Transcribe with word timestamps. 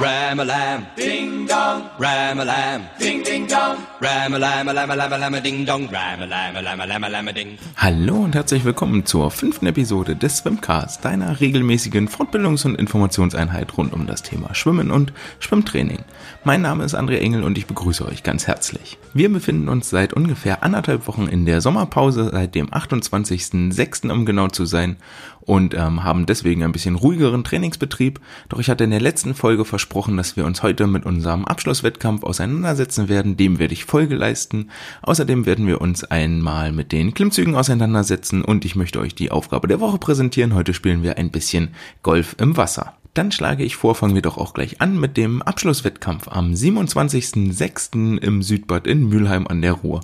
Ram-a-lam, 0.00 0.86
ding 0.96 1.46
dong. 1.46 1.82
Ram-a-lam, 1.98 2.88
ding 2.98 3.22
ding 3.22 3.46
dong. 3.46 3.76
Ram-a-lam, 4.00 4.68
a 4.68 4.72
lam 4.72 4.90
a 4.90 4.96
lam 4.96 5.12
a 5.12 5.18
lam 5.18 5.34
a 5.34 5.40
ding 5.42 5.66
dong. 5.66 5.90
Ram-a-lam, 5.92 6.56
a 6.56 6.62
lam 6.62 6.80
a 6.80 6.86
lam 6.86 7.04
a 7.04 7.08
lam 7.10 7.28
a 7.28 7.32
ding. 7.34 7.58
Hallo 7.76 8.14
und 8.24 8.34
herzlich 8.34 8.64
willkommen 8.64 9.04
zur 9.04 9.30
fünften 9.30 9.66
Episode 9.66 10.16
des 10.16 10.38
Swimcast, 10.38 11.04
deiner 11.04 11.38
regelmäßigen 11.40 12.08
Fortbildungs- 12.08 12.64
und 12.64 12.76
Informationseinheit 12.76 13.76
rund 13.76 13.92
um 13.92 14.06
das 14.06 14.22
Thema 14.22 14.54
Schwimmen 14.54 14.90
und 14.90 15.12
Schwimmtraining. 15.38 16.02
Mein 16.44 16.62
Name 16.62 16.84
ist 16.84 16.94
André 16.94 17.18
Engel 17.18 17.42
und 17.42 17.58
ich 17.58 17.66
begrüße 17.66 18.06
euch 18.06 18.22
ganz 18.22 18.46
herzlich. 18.46 18.96
Wir 19.12 19.30
befinden 19.30 19.68
uns 19.68 19.90
seit 19.90 20.14
ungefähr 20.14 20.62
anderthalb 20.62 21.08
Wochen 21.08 21.26
in 21.26 21.44
der 21.44 21.60
Sommerpause, 21.60 22.30
seit 22.32 22.54
dem 22.54 22.70
28.06. 22.70 24.10
um 24.10 24.24
genau 24.24 24.48
zu 24.48 24.64
sein 24.64 24.96
und 25.40 25.74
ähm, 25.74 26.04
haben 26.04 26.26
deswegen 26.26 26.62
ein 26.62 26.72
bisschen 26.72 26.96
ruhigeren 26.96 27.44
Trainingsbetrieb. 27.44 28.20
Doch 28.48 28.58
ich 28.58 28.68
hatte 28.68 28.84
in 28.84 28.90
der 28.90 29.00
letzten 29.00 29.34
Folge 29.34 29.64
versprochen, 29.64 30.16
dass 30.16 30.36
wir 30.36 30.44
uns 30.44 30.62
heute 30.62 30.86
mit 30.86 31.06
unserem 31.06 31.44
Abschlusswettkampf 31.44 32.22
auseinandersetzen 32.22 33.08
werden. 33.08 33.36
Dem 33.36 33.58
werde 33.58 33.74
ich 33.74 33.84
Folge 33.84 34.14
leisten. 34.14 34.70
Außerdem 35.02 35.46
werden 35.46 35.66
wir 35.66 35.80
uns 35.80 36.04
einmal 36.04 36.72
mit 36.72 36.92
den 36.92 37.14
Klimmzügen 37.14 37.54
auseinandersetzen 37.54 38.42
und 38.44 38.64
ich 38.64 38.76
möchte 38.76 39.00
euch 39.00 39.14
die 39.14 39.30
Aufgabe 39.30 39.68
der 39.68 39.80
Woche 39.80 39.98
präsentieren. 39.98 40.54
Heute 40.54 40.74
spielen 40.74 41.02
wir 41.02 41.18
ein 41.18 41.30
bisschen 41.30 41.74
Golf 42.02 42.36
im 42.38 42.56
Wasser. 42.56 42.94
Dann 43.14 43.32
schlage 43.32 43.64
ich 43.64 43.74
vor, 43.74 43.94
fangen 43.96 44.14
wir 44.14 44.22
doch 44.22 44.38
auch 44.38 44.54
gleich 44.54 44.80
an 44.80 44.98
mit 44.98 45.16
dem 45.16 45.42
Abschlusswettkampf 45.42 46.28
am 46.28 46.52
27.06. 46.52 48.18
im 48.18 48.42
Südbad 48.42 48.86
in 48.86 49.08
Mülheim 49.08 49.48
an 49.48 49.62
der 49.62 49.72
Ruhr. 49.72 50.00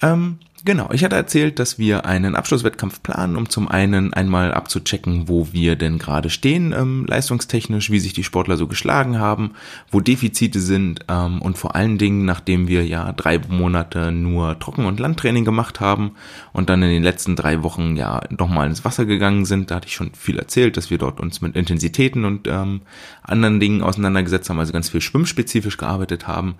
Ähm, 0.00 0.38
Genau, 0.64 0.90
ich 0.92 1.02
hatte 1.02 1.16
erzählt, 1.16 1.58
dass 1.58 1.80
wir 1.80 2.06
einen 2.06 2.36
Abschlusswettkampf 2.36 3.02
planen, 3.02 3.34
um 3.34 3.48
zum 3.48 3.66
einen 3.66 4.14
einmal 4.14 4.54
abzuchecken, 4.54 5.28
wo 5.28 5.48
wir 5.50 5.74
denn 5.74 5.98
gerade 5.98 6.30
stehen, 6.30 6.72
ähm, 6.72 7.04
leistungstechnisch, 7.08 7.90
wie 7.90 7.98
sich 7.98 8.12
die 8.12 8.22
Sportler 8.22 8.56
so 8.56 8.68
geschlagen 8.68 9.18
haben, 9.18 9.54
wo 9.90 9.98
Defizite 9.98 10.60
sind 10.60 11.00
ähm, 11.08 11.42
und 11.42 11.58
vor 11.58 11.74
allen 11.74 11.98
Dingen, 11.98 12.24
nachdem 12.26 12.68
wir 12.68 12.86
ja 12.86 13.10
drei 13.10 13.40
Monate 13.48 14.12
nur 14.12 14.56
Trocken- 14.60 14.86
und 14.86 15.00
Landtraining 15.00 15.44
gemacht 15.44 15.80
haben 15.80 16.12
und 16.52 16.70
dann 16.70 16.80
in 16.84 16.90
den 16.90 17.02
letzten 17.02 17.34
drei 17.34 17.64
Wochen 17.64 17.96
ja 17.96 18.20
nochmal 18.30 18.68
ins 18.68 18.84
Wasser 18.84 19.04
gegangen 19.04 19.44
sind, 19.44 19.72
da 19.72 19.76
hatte 19.76 19.88
ich 19.88 19.94
schon 19.94 20.14
viel 20.14 20.38
erzählt, 20.38 20.76
dass 20.76 20.90
wir 20.90 20.98
dort 20.98 21.18
uns 21.18 21.40
mit 21.40 21.56
Intensitäten 21.56 22.24
und 22.24 22.46
ähm, 22.46 22.82
anderen 23.24 23.58
Dingen 23.58 23.82
auseinandergesetzt 23.82 24.48
haben, 24.48 24.60
also 24.60 24.72
ganz 24.72 24.90
viel 24.90 25.00
schwimmspezifisch 25.00 25.76
gearbeitet 25.76 26.28
haben 26.28 26.54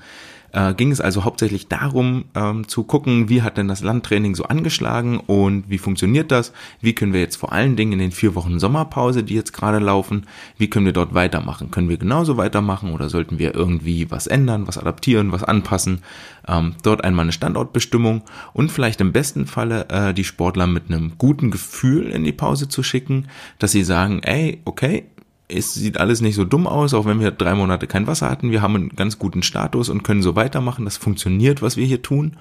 äh, 0.52 0.74
ging 0.74 0.92
es 0.92 1.00
also 1.00 1.24
hauptsächlich 1.24 1.68
darum 1.68 2.24
ähm, 2.34 2.68
zu 2.68 2.84
gucken, 2.84 3.28
wie 3.28 3.42
hat 3.42 3.56
denn 3.56 3.68
das 3.68 3.82
Landtraining 3.82 4.34
so 4.34 4.44
angeschlagen 4.44 5.18
und 5.18 5.68
wie 5.68 5.78
funktioniert 5.78 6.30
das? 6.30 6.52
Wie 6.80 6.94
können 6.94 7.12
wir 7.12 7.20
jetzt 7.20 7.36
vor 7.36 7.52
allen 7.52 7.76
Dingen 7.76 7.92
in 7.92 7.98
den 7.98 8.12
vier 8.12 8.34
Wochen 8.34 8.58
Sommerpause, 8.58 9.24
die 9.24 9.34
jetzt 9.34 9.52
gerade 9.52 9.78
laufen, 9.78 10.26
wie 10.58 10.68
können 10.68 10.86
wir 10.86 10.92
dort 10.92 11.14
weitermachen? 11.14 11.70
Können 11.70 11.88
wir 11.88 11.96
genauso 11.96 12.36
weitermachen 12.36 12.92
oder 12.92 13.08
sollten 13.08 13.38
wir 13.38 13.54
irgendwie 13.54 14.10
was 14.10 14.26
ändern, 14.26 14.66
was 14.66 14.78
adaptieren, 14.78 15.32
was 15.32 15.44
anpassen? 15.44 16.02
Ähm, 16.46 16.74
dort 16.82 17.04
einmal 17.04 17.24
eine 17.24 17.32
Standortbestimmung 17.32 18.22
und 18.52 18.70
vielleicht 18.70 19.00
im 19.00 19.12
besten 19.12 19.46
Falle 19.46 19.88
äh, 19.88 20.14
die 20.14 20.24
Sportler 20.24 20.66
mit 20.66 20.84
einem 20.88 21.12
guten 21.18 21.50
Gefühl 21.50 22.10
in 22.10 22.24
die 22.24 22.32
Pause 22.32 22.68
zu 22.68 22.82
schicken, 22.82 23.28
dass 23.58 23.72
sie 23.72 23.84
sagen, 23.84 24.20
ey, 24.22 24.60
okay, 24.64 25.04
es 25.48 25.74
sieht 25.74 25.98
alles 25.98 26.20
nicht 26.20 26.34
so 26.34 26.44
dumm 26.44 26.66
aus, 26.66 26.94
auch 26.94 27.04
wenn 27.04 27.20
wir 27.20 27.30
drei 27.30 27.54
Monate 27.54 27.86
kein 27.86 28.06
Wasser 28.06 28.30
hatten. 28.30 28.50
Wir 28.50 28.62
haben 28.62 28.76
einen 28.76 28.88
ganz 28.90 29.18
guten 29.18 29.42
Status 29.42 29.88
und 29.88 30.02
können 30.02 30.22
so 30.22 30.36
weitermachen. 30.36 30.84
Das 30.84 30.96
funktioniert, 30.96 31.62
was 31.62 31.76
wir 31.76 31.86
hier 31.86 32.02
tun. 32.02 32.36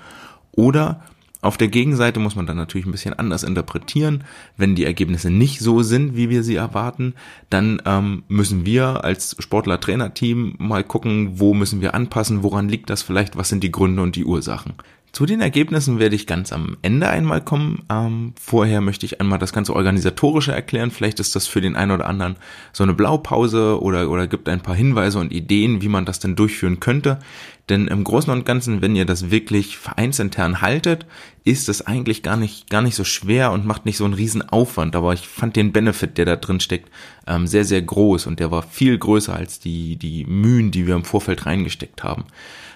Oder 0.53 1.01
auf 1.41 1.57
der 1.57 1.69
Gegenseite 1.69 2.19
muss 2.19 2.35
man 2.35 2.45
dann 2.45 2.57
natürlich 2.57 2.85
ein 2.85 2.91
bisschen 2.91 3.17
anders 3.17 3.43
interpretieren. 3.43 4.23
Wenn 4.57 4.75
die 4.75 4.85
Ergebnisse 4.85 5.31
nicht 5.31 5.59
so 5.59 5.81
sind, 5.81 6.15
wie 6.15 6.29
wir 6.29 6.43
sie 6.43 6.55
erwarten, 6.55 7.15
dann 7.49 7.81
ähm, 7.85 8.23
müssen 8.27 8.65
wir 8.65 9.03
als 9.03 9.35
Sportler-Trainer-Team 9.39 10.55
mal 10.59 10.83
gucken, 10.83 11.39
wo 11.39 11.55
müssen 11.55 11.81
wir 11.81 11.95
anpassen, 11.95 12.43
woran 12.43 12.69
liegt 12.69 12.91
das 12.91 13.01
vielleicht, 13.01 13.37
was 13.37 13.49
sind 13.49 13.63
die 13.63 13.71
Gründe 13.71 14.03
und 14.03 14.15
die 14.15 14.25
Ursachen. 14.25 14.73
Zu 15.11 15.25
den 15.25 15.41
Ergebnissen 15.41 15.99
werde 15.99 16.15
ich 16.15 16.25
ganz 16.25 16.53
am 16.53 16.77
Ende 16.81 17.09
einmal 17.09 17.41
kommen. 17.41 17.83
Ähm, 17.89 18.33
vorher 18.41 18.79
möchte 18.79 19.05
ich 19.05 19.19
einmal 19.19 19.39
das 19.39 19.51
ganze 19.51 19.75
Organisatorische 19.75 20.53
erklären. 20.53 20.89
Vielleicht 20.89 21.19
ist 21.19 21.35
das 21.35 21.47
für 21.47 21.59
den 21.59 21.75
einen 21.75 21.91
oder 21.91 22.05
anderen 22.05 22.37
so 22.71 22.83
eine 22.83 22.93
Blaupause 22.93 23.81
oder, 23.81 24.09
oder 24.09 24.27
gibt 24.27 24.47
ein 24.47 24.61
paar 24.61 24.75
Hinweise 24.75 25.19
und 25.19 25.33
Ideen, 25.33 25.81
wie 25.81 25.89
man 25.89 26.05
das 26.05 26.19
denn 26.19 26.37
durchführen 26.37 26.79
könnte. 26.79 27.19
Denn 27.67 27.87
im 27.87 28.05
Großen 28.05 28.31
und 28.31 28.45
Ganzen, 28.45 28.81
wenn 28.81 28.95
ihr 28.95 29.05
das 29.05 29.31
wirklich 29.31 29.77
vereinsintern 29.77 30.61
haltet, 30.61 31.05
ist 31.43 31.67
es 31.67 31.85
eigentlich 31.85 32.23
gar 32.23 32.37
nicht, 32.37 32.69
gar 32.69 32.81
nicht 32.81 32.95
so 32.95 33.03
schwer 33.03 33.51
und 33.51 33.65
macht 33.65 33.85
nicht 33.85 33.97
so 33.97 34.05
einen 34.05 34.13
riesen 34.13 34.47
Aufwand. 34.47 34.95
Aber 34.95 35.13
ich 35.13 35.27
fand 35.27 35.57
den 35.57 35.73
Benefit, 35.73 36.17
der 36.17 36.25
da 36.25 36.37
drin 36.37 36.61
steckt, 36.61 36.89
ähm, 37.27 37.47
sehr, 37.47 37.65
sehr 37.65 37.81
groß 37.81 38.27
und 38.27 38.39
der 38.39 38.49
war 38.49 38.63
viel 38.63 38.97
größer 38.97 39.35
als 39.35 39.59
die, 39.59 39.97
die 39.97 40.23
Mühen, 40.25 40.71
die 40.71 40.87
wir 40.87 40.95
im 40.95 41.03
Vorfeld 41.03 41.45
reingesteckt 41.45 42.01
haben. 42.01 42.23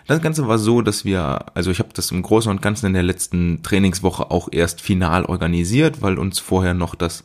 Das 0.07 0.21
Ganze 0.21 0.47
war 0.47 0.59
so, 0.59 0.81
dass 0.81 1.03
wir, 1.03 1.45
also 1.55 1.71
ich 1.71 1.79
habe 1.79 1.89
das 1.93 2.11
im 2.11 2.21
Großen 2.21 2.51
und 2.51 2.61
Ganzen 2.61 2.85
in 2.85 2.93
der 2.93 3.03
letzten 3.03 3.63
Trainingswoche 3.63 4.29
auch 4.29 4.49
erst 4.51 4.81
final 4.81 5.25
organisiert, 5.25 6.01
weil 6.01 6.19
uns 6.19 6.39
vorher 6.39 6.75
noch 6.75 6.93
das 6.93 7.23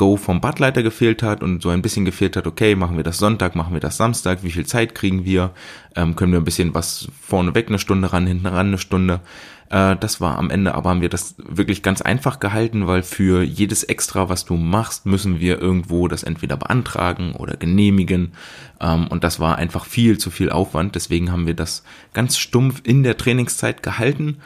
Go 0.00 0.16
vom 0.16 0.40
Badleiter 0.40 0.82
gefehlt 0.82 1.22
hat 1.22 1.42
und 1.42 1.60
so 1.60 1.68
ein 1.68 1.82
bisschen 1.82 2.06
gefehlt 2.06 2.34
hat, 2.34 2.46
okay, 2.46 2.74
machen 2.74 2.96
wir 2.96 3.04
das 3.04 3.18
Sonntag, 3.18 3.54
machen 3.54 3.74
wir 3.74 3.80
das 3.80 3.98
Samstag, 3.98 4.42
wie 4.42 4.50
viel 4.50 4.64
Zeit 4.64 4.94
kriegen 4.94 5.26
wir, 5.26 5.50
ähm, 5.94 6.16
können 6.16 6.32
wir 6.32 6.40
ein 6.40 6.44
bisschen 6.44 6.72
was 6.72 7.08
vorne 7.20 7.54
weg 7.54 7.68
eine 7.68 7.78
Stunde 7.78 8.10
ran, 8.10 8.26
hinten 8.26 8.46
ran 8.46 8.68
eine 8.68 8.78
Stunde. 8.78 9.20
Äh, 9.68 9.96
das 9.96 10.18
war 10.18 10.38
am 10.38 10.48
Ende, 10.48 10.74
aber 10.74 10.88
haben 10.88 11.02
wir 11.02 11.10
das 11.10 11.34
wirklich 11.36 11.82
ganz 11.82 12.00
einfach 12.00 12.40
gehalten, 12.40 12.86
weil 12.86 13.02
für 13.02 13.42
jedes 13.42 13.84
Extra, 13.84 14.30
was 14.30 14.46
du 14.46 14.56
machst, 14.56 15.04
müssen 15.04 15.38
wir 15.38 15.60
irgendwo 15.60 16.08
das 16.08 16.22
entweder 16.22 16.56
beantragen 16.56 17.32
oder 17.32 17.58
genehmigen. 17.58 18.32
Ähm, 18.80 19.06
und 19.06 19.22
das 19.22 19.38
war 19.38 19.58
einfach 19.58 19.84
viel 19.84 20.16
zu 20.16 20.30
viel 20.30 20.48
Aufwand. 20.48 20.94
Deswegen 20.94 21.30
haben 21.30 21.46
wir 21.46 21.52
das 21.52 21.84
ganz 22.14 22.38
stumpf 22.38 22.80
in 22.84 23.02
der 23.02 23.18
Trainingszeit 23.18 23.82
gehalten 23.82 24.38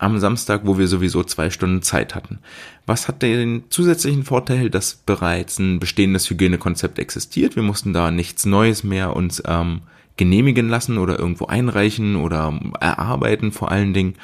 am 0.00 0.18
Samstag, 0.18 0.62
wo 0.64 0.78
wir 0.78 0.88
sowieso 0.88 1.22
zwei 1.22 1.50
Stunden 1.50 1.82
Zeit 1.82 2.14
hatten. 2.14 2.38
Was 2.86 3.06
hat 3.06 3.22
den 3.22 3.64
zusätzlichen 3.68 4.24
Vorteil, 4.24 4.70
dass 4.70 4.94
bereits 4.94 5.58
ein 5.58 5.78
bestehendes 5.78 6.28
Hygienekonzept 6.28 6.98
existiert? 6.98 7.54
Wir 7.54 7.62
mussten 7.62 7.92
da 7.92 8.10
nichts 8.10 8.46
Neues 8.46 8.82
mehr 8.82 9.14
uns 9.14 9.42
ähm, 9.46 9.82
genehmigen 10.16 10.68
lassen 10.68 10.96
oder 10.96 11.18
irgendwo 11.18 11.46
einreichen 11.46 12.16
oder 12.16 12.58
erarbeiten 12.80 13.52
vor 13.52 13.70
allen 13.70 13.92
Dingen, 13.92 14.14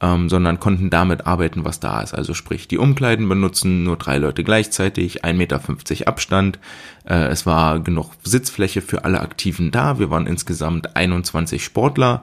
ähm, 0.00 0.28
sondern 0.28 0.60
konnten 0.60 0.90
damit 0.90 1.26
arbeiten, 1.26 1.64
was 1.64 1.80
da 1.80 2.00
ist. 2.00 2.14
Also 2.14 2.32
sprich, 2.32 2.68
die 2.68 2.78
Umkleiden 2.78 3.28
benutzen 3.28 3.84
nur 3.84 3.96
drei 3.96 4.18
Leute 4.18 4.44
gleichzeitig, 4.44 5.24
1,50 5.24 5.32
Meter 5.34 5.60
Abstand. 6.06 6.58
Äh, 7.08 7.26
es 7.26 7.44
war 7.44 7.80
genug 7.80 8.12
Sitzfläche 8.22 8.82
für 8.82 9.04
alle 9.04 9.20
Aktiven 9.20 9.70
da. 9.70 9.98
Wir 9.98 10.10
waren 10.10 10.26
insgesamt 10.26 10.94
21 10.96 11.64
Sportler 11.64 12.22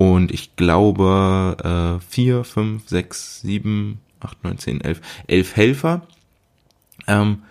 und 0.00 0.32
ich 0.32 0.56
glaube 0.56 1.58
äh, 1.62 2.02
vier, 2.08 2.42
fünf, 2.44 2.88
sechs, 2.88 3.42
sieben, 3.42 4.00
acht, 4.18 4.42
neun, 4.42 4.56
zehn, 4.56 4.80
elf, 4.80 5.02
elf 5.26 5.54
Helfer. 5.54 6.00
Ähm, 7.06 7.42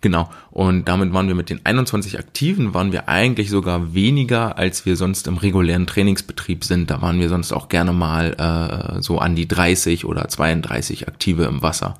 Genau. 0.00 0.30
Und 0.52 0.86
damit 0.86 1.12
waren 1.12 1.26
wir 1.26 1.34
mit 1.34 1.50
den 1.50 1.66
21 1.66 2.20
Aktiven, 2.20 2.72
waren 2.72 2.92
wir 2.92 3.08
eigentlich 3.08 3.50
sogar 3.50 3.94
weniger, 3.94 4.56
als 4.56 4.86
wir 4.86 4.94
sonst 4.94 5.26
im 5.26 5.38
regulären 5.38 5.88
Trainingsbetrieb 5.88 6.62
sind. 6.62 6.88
Da 6.88 7.02
waren 7.02 7.18
wir 7.18 7.28
sonst 7.28 7.52
auch 7.52 7.68
gerne 7.68 7.92
mal 7.92 8.96
äh, 8.98 9.02
so 9.02 9.18
an 9.18 9.34
die 9.34 9.48
30 9.48 10.04
oder 10.04 10.28
32 10.28 11.08
Aktive 11.08 11.46
im 11.46 11.62
Wasser. 11.62 11.96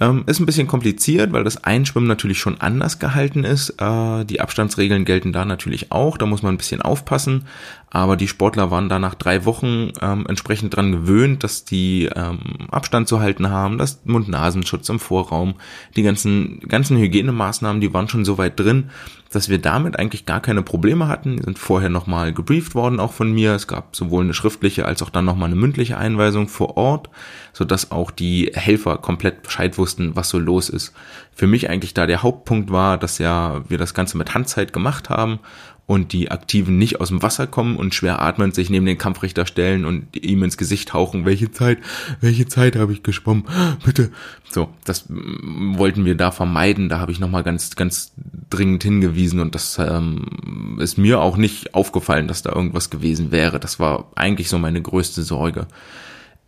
Ähm, 0.00 0.22
ist 0.26 0.38
ein 0.38 0.46
bisschen 0.46 0.68
kompliziert, 0.68 1.32
weil 1.32 1.42
das 1.42 1.64
Einschwimmen 1.64 2.06
natürlich 2.06 2.38
schon 2.38 2.60
anders 2.60 3.00
gehalten 3.00 3.42
ist. 3.42 3.70
Äh, 3.80 4.24
die 4.24 4.40
Abstandsregeln 4.40 5.04
gelten 5.04 5.32
da 5.32 5.44
natürlich 5.44 5.90
auch. 5.90 6.18
Da 6.18 6.26
muss 6.26 6.42
man 6.42 6.54
ein 6.54 6.58
bisschen 6.58 6.82
aufpassen. 6.82 7.46
Aber 7.90 8.16
die 8.16 8.28
Sportler 8.28 8.70
waren 8.70 8.88
da 8.88 8.98
nach 8.98 9.14
drei 9.14 9.46
Wochen 9.46 9.92
ähm, 10.02 10.26
entsprechend 10.28 10.76
dran 10.76 10.92
gewöhnt, 10.92 11.42
dass 11.42 11.64
die 11.64 12.08
ähm, 12.14 12.68
Abstand 12.70 13.08
zu 13.08 13.20
halten 13.20 13.48
haben, 13.50 13.78
das 13.78 14.02
Mund-Nasenschutz 14.04 14.88
im 14.90 15.00
Vorraum, 15.00 15.54
die 15.96 16.02
ganzen, 16.02 16.60
ganzen 16.60 16.98
Hygienemaßnahmen, 16.98 17.80
die 17.80 17.94
waren 17.94 18.08
schon 18.08 18.26
so 18.26 18.36
weit 18.36 18.60
drin, 18.60 18.90
dass 19.30 19.48
wir 19.48 19.58
damit 19.58 19.98
eigentlich 19.98 20.26
gar 20.26 20.40
keine 20.40 20.62
Probleme 20.62 21.08
hatten. 21.08 21.36
Die 21.36 21.42
sind 21.42 21.58
vorher 21.58 21.88
nochmal 21.88 22.32
gebrieft 22.32 22.74
worden, 22.74 23.00
auch 23.00 23.12
von 23.12 23.32
mir. 23.32 23.54
Es 23.54 23.66
gab 23.66 23.96
sowohl 23.96 24.24
eine 24.24 24.34
schriftliche 24.34 24.84
als 24.84 25.02
auch 25.02 25.10
dann 25.10 25.24
nochmal 25.24 25.46
eine 25.46 25.56
mündliche 25.56 25.98
Einweisung 25.98 26.48
vor 26.48 26.76
Ort, 26.76 27.10
sodass 27.52 27.90
auch 27.90 28.10
die 28.10 28.50
Helfer 28.54 28.98
komplett 28.98 29.42
Bescheid 29.42 29.78
wussten, 29.78 30.14
was 30.16 30.28
so 30.28 30.38
los 30.38 30.68
ist. 30.68 30.94
Für 31.34 31.46
mich 31.46 31.70
eigentlich 31.70 31.94
da 31.94 32.06
der 32.06 32.22
Hauptpunkt 32.22 32.70
war, 32.70 32.98
dass 32.98 33.18
ja 33.18 33.62
wir 33.68 33.78
das 33.78 33.94
Ganze 33.94 34.18
mit 34.18 34.34
Handzeit 34.34 34.72
gemacht 34.72 35.10
haben 35.10 35.40
und 35.88 36.12
die 36.12 36.30
Aktiven 36.30 36.76
nicht 36.76 37.00
aus 37.00 37.08
dem 37.08 37.22
Wasser 37.22 37.46
kommen 37.46 37.76
und 37.76 37.94
schwer 37.94 38.20
atmend 38.20 38.54
sich 38.54 38.68
neben 38.68 38.84
den 38.84 38.98
Kampfrichter 38.98 39.46
stellen 39.46 39.86
und 39.86 40.14
ihm 40.14 40.42
ins 40.42 40.58
Gesicht 40.58 40.92
hauchen, 40.92 41.24
welche 41.24 41.50
Zeit, 41.50 41.78
welche 42.20 42.46
Zeit 42.46 42.76
habe 42.76 42.92
ich 42.92 43.02
geschwommen, 43.02 43.44
bitte. 43.84 44.12
So, 44.50 44.68
das 44.84 45.06
wollten 45.08 46.04
wir 46.04 46.14
da 46.14 46.30
vermeiden, 46.30 46.90
da 46.90 47.00
habe 47.00 47.10
ich 47.10 47.20
nochmal 47.20 47.42
ganz, 47.42 47.74
ganz 47.74 48.12
dringend 48.50 48.82
hingewiesen 48.82 49.40
und 49.40 49.54
das 49.54 49.78
ähm, 49.78 50.78
ist 50.78 50.98
mir 50.98 51.22
auch 51.22 51.38
nicht 51.38 51.74
aufgefallen, 51.74 52.28
dass 52.28 52.42
da 52.42 52.52
irgendwas 52.52 52.90
gewesen 52.90 53.32
wäre. 53.32 53.58
Das 53.58 53.80
war 53.80 54.12
eigentlich 54.14 54.50
so 54.50 54.58
meine 54.58 54.82
größte 54.82 55.22
Sorge. 55.22 55.68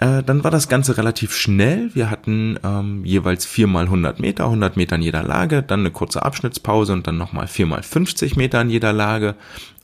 Äh, 0.00 0.22
dann 0.22 0.42
war 0.42 0.50
das 0.50 0.68
Ganze 0.68 0.96
relativ 0.96 1.36
schnell. 1.36 1.90
Wir 1.94 2.08
hatten 2.08 2.58
ähm, 2.64 3.04
jeweils 3.04 3.44
viermal 3.44 3.84
100 3.84 4.18
Meter, 4.18 4.44
100 4.44 4.74
Meter 4.78 4.96
in 4.96 5.02
jeder 5.02 5.22
Lage, 5.22 5.62
dann 5.62 5.80
eine 5.80 5.90
kurze 5.90 6.24
Abschnittspause 6.24 6.94
und 6.94 7.06
dann 7.06 7.18
nochmal 7.18 7.46
viermal 7.46 7.82
50 7.82 8.34
Meter 8.34 8.62
in 8.62 8.70
jeder 8.70 8.94
Lage. 8.94 9.34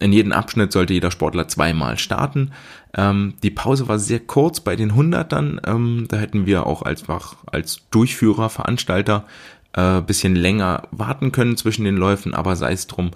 In 0.01 0.15
jedem 0.15 0.33
Abschnitt 0.33 0.73
sollte 0.73 0.95
jeder 0.95 1.11
Sportler 1.11 1.49
zweimal 1.49 1.99
starten. 1.99 2.53
Ähm, 2.97 3.35
die 3.43 3.51
Pause 3.51 3.89
war 3.89 3.99
sehr 3.99 4.21
kurz 4.21 4.61
bei 4.61 4.75
den 4.75 4.93
100ern. 4.93 5.59
Ähm, 5.69 6.07
da 6.09 6.17
hätten 6.17 6.47
wir 6.47 6.67
auch 6.67 6.81
als, 6.81 7.05
als 7.45 7.83
Durchführer, 7.91 8.49
Veranstalter 8.49 9.27
äh, 9.75 10.01
bisschen 10.01 10.35
länger 10.35 10.85
warten 10.93 11.31
können 11.31 11.59
zwischen 11.59 11.85
den 11.85 11.99
Läufen, 11.99 12.33
aber 12.33 12.57
sei 12.57 12.73
es 12.73 12.87
drum. 12.87 13.11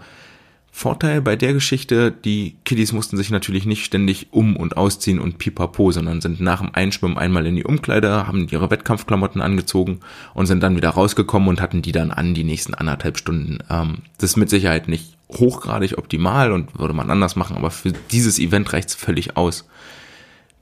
Vorteil 0.72 1.20
bei 1.20 1.36
der 1.36 1.52
Geschichte, 1.52 2.12
die 2.12 2.56
Kiddies 2.64 2.92
mussten 2.92 3.16
sich 3.16 3.30
natürlich 3.30 3.66
nicht 3.66 3.84
ständig 3.84 4.28
um 4.30 4.56
und 4.56 4.76
ausziehen 4.76 5.18
und 5.18 5.38
pipapo, 5.38 5.90
sondern 5.90 6.20
sind 6.20 6.40
nach 6.40 6.60
dem 6.60 6.74
Einschwimmen 6.74 7.18
einmal 7.18 7.44
in 7.46 7.56
die 7.56 7.64
Umkleider, 7.64 8.26
haben 8.26 8.46
ihre 8.48 8.70
Wettkampfklamotten 8.70 9.42
angezogen 9.42 10.00
und 10.32 10.46
sind 10.46 10.62
dann 10.62 10.76
wieder 10.76 10.90
rausgekommen 10.90 11.48
und 11.48 11.60
hatten 11.60 11.82
die 11.82 11.92
dann 11.92 12.12
an 12.12 12.34
die 12.34 12.44
nächsten 12.44 12.74
anderthalb 12.74 13.18
Stunden. 13.18 13.58
Ähm, 13.68 13.98
das 14.18 14.30
ist 14.30 14.36
mit 14.36 14.48
Sicherheit 14.48 14.88
nicht 14.88 15.16
hochgradig 15.32 15.98
optimal 15.98 16.52
und 16.52 16.78
würde 16.78 16.94
man 16.94 17.10
anders 17.10 17.36
machen, 17.36 17.56
aber 17.56 17.70
für 17.70 17.92
dieses 18.10 18.38
Event 18.38 18.72
reicht's 18.72 18.94
völlig 18.94 19.36
aus. 19.36 19.68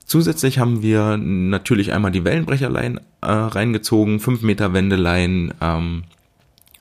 Zusätzlich 0.05 0.57
haben 0.57 0.81
wir 0.81 1.17
natürlich 1.17 1.93
einmal 1.93 2.11
die 2.11 2.23
Wellenbrecherlein 2.23 2.99
äh, 3.21 3.27
reingezogen, 3.27 4.19
5 4.19 4.41
Meter 4.41 4.73
Wendelein, 4.73 5.53
ähm, 5.61 6.03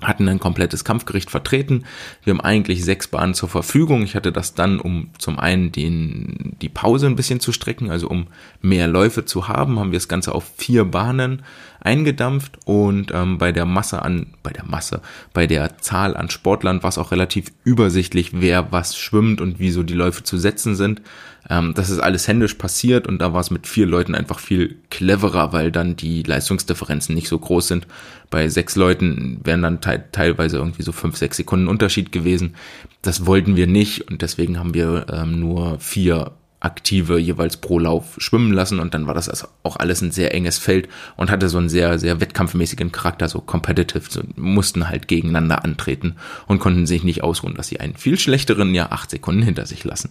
hatten 0.00 0.28
ein 0.28 0.38
komplettes 0.38 0.84
Kampfgericht 0.84 1.30
vertreten. 1.30 1.84
Wir 2.22 2.32
haben 2.32 2.40
eigentlich 2.40 2.84
sechs 2.84 3.08
Bahnen 3.08 3.34
zur 3.34 3.48
Verfügung. 3.48 4.02
Ich 4.02 4.14
hatte 4.14 4.30
das 4.30 4.54
dann, 4.54 4.78
um 4.78 5.10
zum 5.18 5.38
einen 5.38 5.72
den, 5.72 6.56
die 6.62 6.68
Pause 6.68 7.06
ein 7.06 7.16
bisschen 7.16 7.40
zu 7.40 7.50
strecken, 7.52 7.90
also 7.90 8.08
um 8.08 8.28
mehr 8.60 8.86
Läufe 8.86 9.24
zu 9.24 9.48
haben, 9.48 9.78
haben 9.78 9.90
wir 9.90 9.98
das 9.98 10.08
Ganze 10.08 10.34
auf 10.34 10.44
vier 10.56 10.84
Bahnen 10.84 11.42
eingedampft 11.80 12.58
und 12.64 13.12
ähm, 13.12 13.38
bei 13.38 13.52
der 13.52 13.64
Masse 13.64 14.02
an, 14.02 14.34
bei 14.42 14.50
der 14.50 14.64
Masse, 14.64 15.00
bei 15.32 15.46
der 15.46 15.78
Zahl 15.78 16.16
an 16.16 16.30
Sportlern 16.30 16.82
war 16.82 16.88
es 16.88 16.98
auch 16.98 17.12
relativ 17.12 17.52
übersichtlich, 17.64 18.40
wer 18.40 18.72
was 18.72 18.96
schwimmt 18.96 19.40
und 19.40 19.58
wie 19.58 19.70
so 19.70 19.82
die 19.82 19.94
Läufe 19.94 20.22
zu 20.22 20.38
setzen 20.38 20.74
sind. 20.74 21.02
Ähm, 21.50 21.74
das 21.74 21.90
ist 21.90 21.98
alles 21.98 22.28
händisch 22.28 22.54
passiert 22.54 23.06
und 23.06 23.18
da 23.20 23.32
war 23.32 23.40
es 23.40 23.50
mit 23.50 23.66
vier 23.66 23.86
Leuten 23.86 24.14
einfach 24.14 24.38
viel 24.38 24.76
cleverer, 24.90 25.52
weil 25.52 25.72
dann 25.72 25.96
die 25.96 26.22
Leistungsdifferenzen 26.22 27.14
nicht 27.14 27.28
so 27.28 27.38
groß 27.38 27.68
sind. 27.68 27.86
Bei 28.30 28.48
sechs 28.48 28.76
Leuten 28.76 29.40
wären 29.44 29.62
dann 29.62 29.80
te 29.80 30.04
teilweise 30.12 30.58
irgendwie 30.58 30.82
so 30.82 30.92
fünf, 30.92 31.16
sechs 31.16 31.38
Sekunden 31.38 31.68
Unterschied 31.68 32.12
gewesen. 32.12 32.54
Das 33.02 33.26
wollten 33.26 33.56
wir 33.56 33.66
nicht 33.66 34.10
und 34.10 34.22
deswegen 34.22 34.58
haben 34.58 34.74
wir 34.74 35.06
ähm, 35.10 35.40
nur 35.40 35.78
vier 35.80 36.32
aktive 36.60 37.18
jeweils 37.18 37.56
pro 37.56 37.78
Lauf 37.78 38.16
schwimmen 38.18 38.52
lassen 38.52 38.80
und 38.80 38.92
dann 38.92 39.06
war 39.06 39.14
das 39.14 39.28
also 39.28 39.46
auch 39.62 39.76
alles 39.76 40.00
ein 40.00 40.10
sehr 40.10 40.34
enges 40.34 40.58
Feld 40.58 40.88
und 41.16 41.30
hatte 41.30 41.48
so 41.48 41.58
einen 41.58 41.68
sehr, 41.68 41.98
sehr 42.00 42.20
wettkampfmäßigen 42.20 42.90
Charakter, 42.90 43.28
so 43.28 43.40
competitive, 43.40 44.10
so 44.10 44.22
mussten 44.34 44.88
halt 44.88 45.06
gegeneinander 45.06 45.64
antreten 45.64 46.16
und 46.48 46.58
konnten 46.58 46.86
sich 46.86 47.04
nicht 47.04 47.22
ausruhen, 47.22 47.54
dass 47.54 47.68
sie 47.68 47.78
einen 47.78 47.96
viel 47.96 48.18
schlechteren 48.18 48.74
ja 48.74 48.90
acht 48.90 49.10
Sekunden 49.10 49.42
hinter 49.42 49.66
sich 49.66 49.84
lassen. 49.84 50.10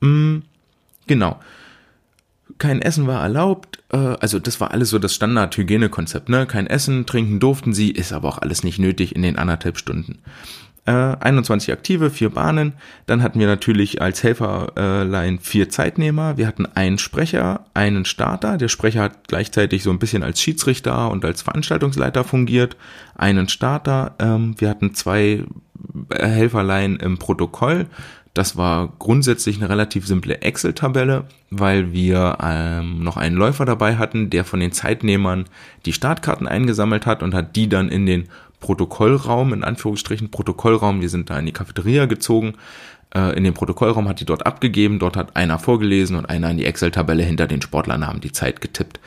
Mm, 0.00 0.40
genau. 1.06 1.40
Kein 2.58 2.82
Essen 2.82 3.06
war 3.06 3.22
erlaubt, 3.22 3.82
äh, 3.92 3.96
also 3.96 4.38
das 4.38 4.60
war 4.60 4.72
alles 4.72 4.90
so 4.90 4.98
das 4.98 5.14
Standard-Hygienekonzept, 5.14 6.28
ne? 6.28 6.46
Kein 6.46 6.66
Essen, 6.66 7.06
trinken 7.06 7.40
durften 7.40 7.72
sie, 7.72 7.90
ist 7.90 8.12
aber 8.12 8.28
auch 8.28 8.38
alles 8.38 8.62
nicht 8.62 8.78
nötig 8.78 9.16
in 9.16 9.22
den 9.22 9.38
anderthalb 9.38 9.78
Stunden 9.78 10.18
äh, 10.84 10.90
21 10.90 11.72
Aktive, 11.72 12.10
vier 12.10 12.30
Bahnen. 12.30 12.74
Dann 13.06 13.22
hatten 13.22 13.38
wir 13.38 13.46
natürlich 13.46 14.02
als 14.02 14.22
Helferlein 14.22 15.38
vier 15.38 15.68
Zeitnehmer. 15.68 16.36
Wir 16.36 16.46
hatten 16.46 16.66
einen 16.66 16.98
Sprecher, 16.98 17.66
einen 17.74 18.04
Starter. 18.04 18.56
Der 18.56 18.68
Sprecher 18.68 19.02
hat 19.02 19.28
gleichzeitig 19.28 19.82
so 19.82 19.90
ein 19.90 19.98
bisschen 19.98 20.22
als 20.22 20.40
Schiedsrichter 20.40 21.10
und 21.10 21.24
als 21.24 21.42
Veranstaltungsleiter 21.42 22.24
fungiert. 22.24 22.76
Einen 23.14 23.48
Starter. 23.48 24.14
Ähm, 24.18 24.54
wir 24.58 24.68
hatten 24.68 24.94
zwei 24.94 25.44
Helferlein 26.12 26.96
im 26.96 27.18
Protokoll. 27.18 27.86
Das 28.34 28.56
war 28.56 28.92
grundsätzlich 28.98 29.58
eine 29.58 29.68
relativ 29.68 30.06
simple 30.06 30.40
Excel-Tabelle, 30.40 31.24
weil 31.50 31.92
wir 31.92 32.38
ähm, 32.42 33.04
noch 33.04 33.18
einen 33.18 33.36
Läufer 33.36 33.66
dabei 33.66 33.96
hatten, 33.96 34.30
der 34.30 34.44
von 34.44 34.58
den 34.58 34.72
Zeitnehmern 34.72 35.44
die 35.84 35.92
Startkarten 35.92 36.48
eingesammelt 36.48 37.04
hat 37.04 37.22
und 37.22 37.34
hat 37.34 37.56
die 37.56 37.68
dann 37.68 37.90
in 37.90 38.06
den 38.06 38.28
Protokollraum, 38.60 39.52
in 39.52 39.64
Anführungsstrichen 39.64 40.30
Protokollraum, 40.30 41.02
wir 41.02 41.10
sind 41.10 41.28
da 41.28 41.38
in 41.38 41.44
die 41.44 41.52
Cafeteria 41.52 42.06
gezogen, 42.06 42.54
äh, 43.14 43.36
in 43.36 43.44
den 43.44 43.52
Protokollraum 43.52 44.08
hat 44.08 44.20
die 44.20 44.24
dort 44.24 44.46
abgegeben, 44.46 44.98
dort 44.98 45.16
hat 45.16 45.36
einer 45.36 45.58
vorgelesen 45.58 46.16
und 46.16 46.26
einer 46.26 46.50
in 46.50 46.56
die 46.56 46.64
Excel-Tabelle 46.64 47.24
hinter 47.24 47.46
den 47.46 47.60
Sportlernamen 47.60 48.22
die 48.22 48.32
Zeit 48.32 48.62
getippt. 48.62 48.98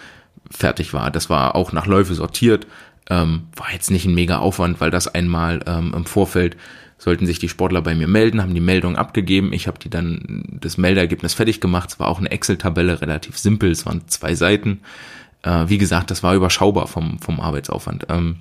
Fertig 0.52 0.94
war. 0.94 1.10
Das 1.10 1.32
war 1.32 1.56
auch 1.56 1.72
nach 1.72 1.88
Läufe 1.88 2.14
sortiert, 2.14 2.68
ähm, 3.10 3.48
war 3.56 3.72
jetzt 3.74 3.90
nicht 3.90 4.06
ein 4.06 4.14
mega 4.14 4.38
Aufwand, 4.38 4.80
weil 4.80 4.92
das 4.92 5.08
einmal 5.08 5.64
ähm, 5.66 5.94
im 5.96 6.06
Vorfeld 6.06 6.58
sollten 6.98 7.26
sich 7.26 7.40
die 7.40 7.50
Sportler 7.50 7.82
bei 7.82 7.96
mir 7.96 8.08
melden, 8.08 8.42
haben 8.42 8.54
die 8.54 8.62
Meldung 8.62 8.96
abgegeben. 8.96 9.54
Ich 9.54 9.68
habe 9.68 9.80
die 9.80 9.90
dann 9.90 10.44
das 10.62 10.78
Meldeergebnis 10.78 11.34
fertig 11.34 11.62
gemacht. 11.62 11.90
Es 11.90 12.00
war 12.00 12.08
auch 12.08 12.20
eine 12.20 12.32
Excel-Tabelle, 12.32 13.02
relativ 13.02 13.38
simpel. 13.38 13.72
Es 13.72 13.86
waren 13.86 14.08
zwei 14.08 14.34
Seiten. 14.36 14.82
Äh, 15.44 15.66
wie 15.68 15.78
gesagt, 15.78 16.10
das 16.12 16.24
war 16.24 16.36
überschaubar 16.36 16.88
vom, 16.88 17.20
vom 17.20 17.40
Arbeitsaufwand. 17.40 18.08
Ähm, 18.10 18.38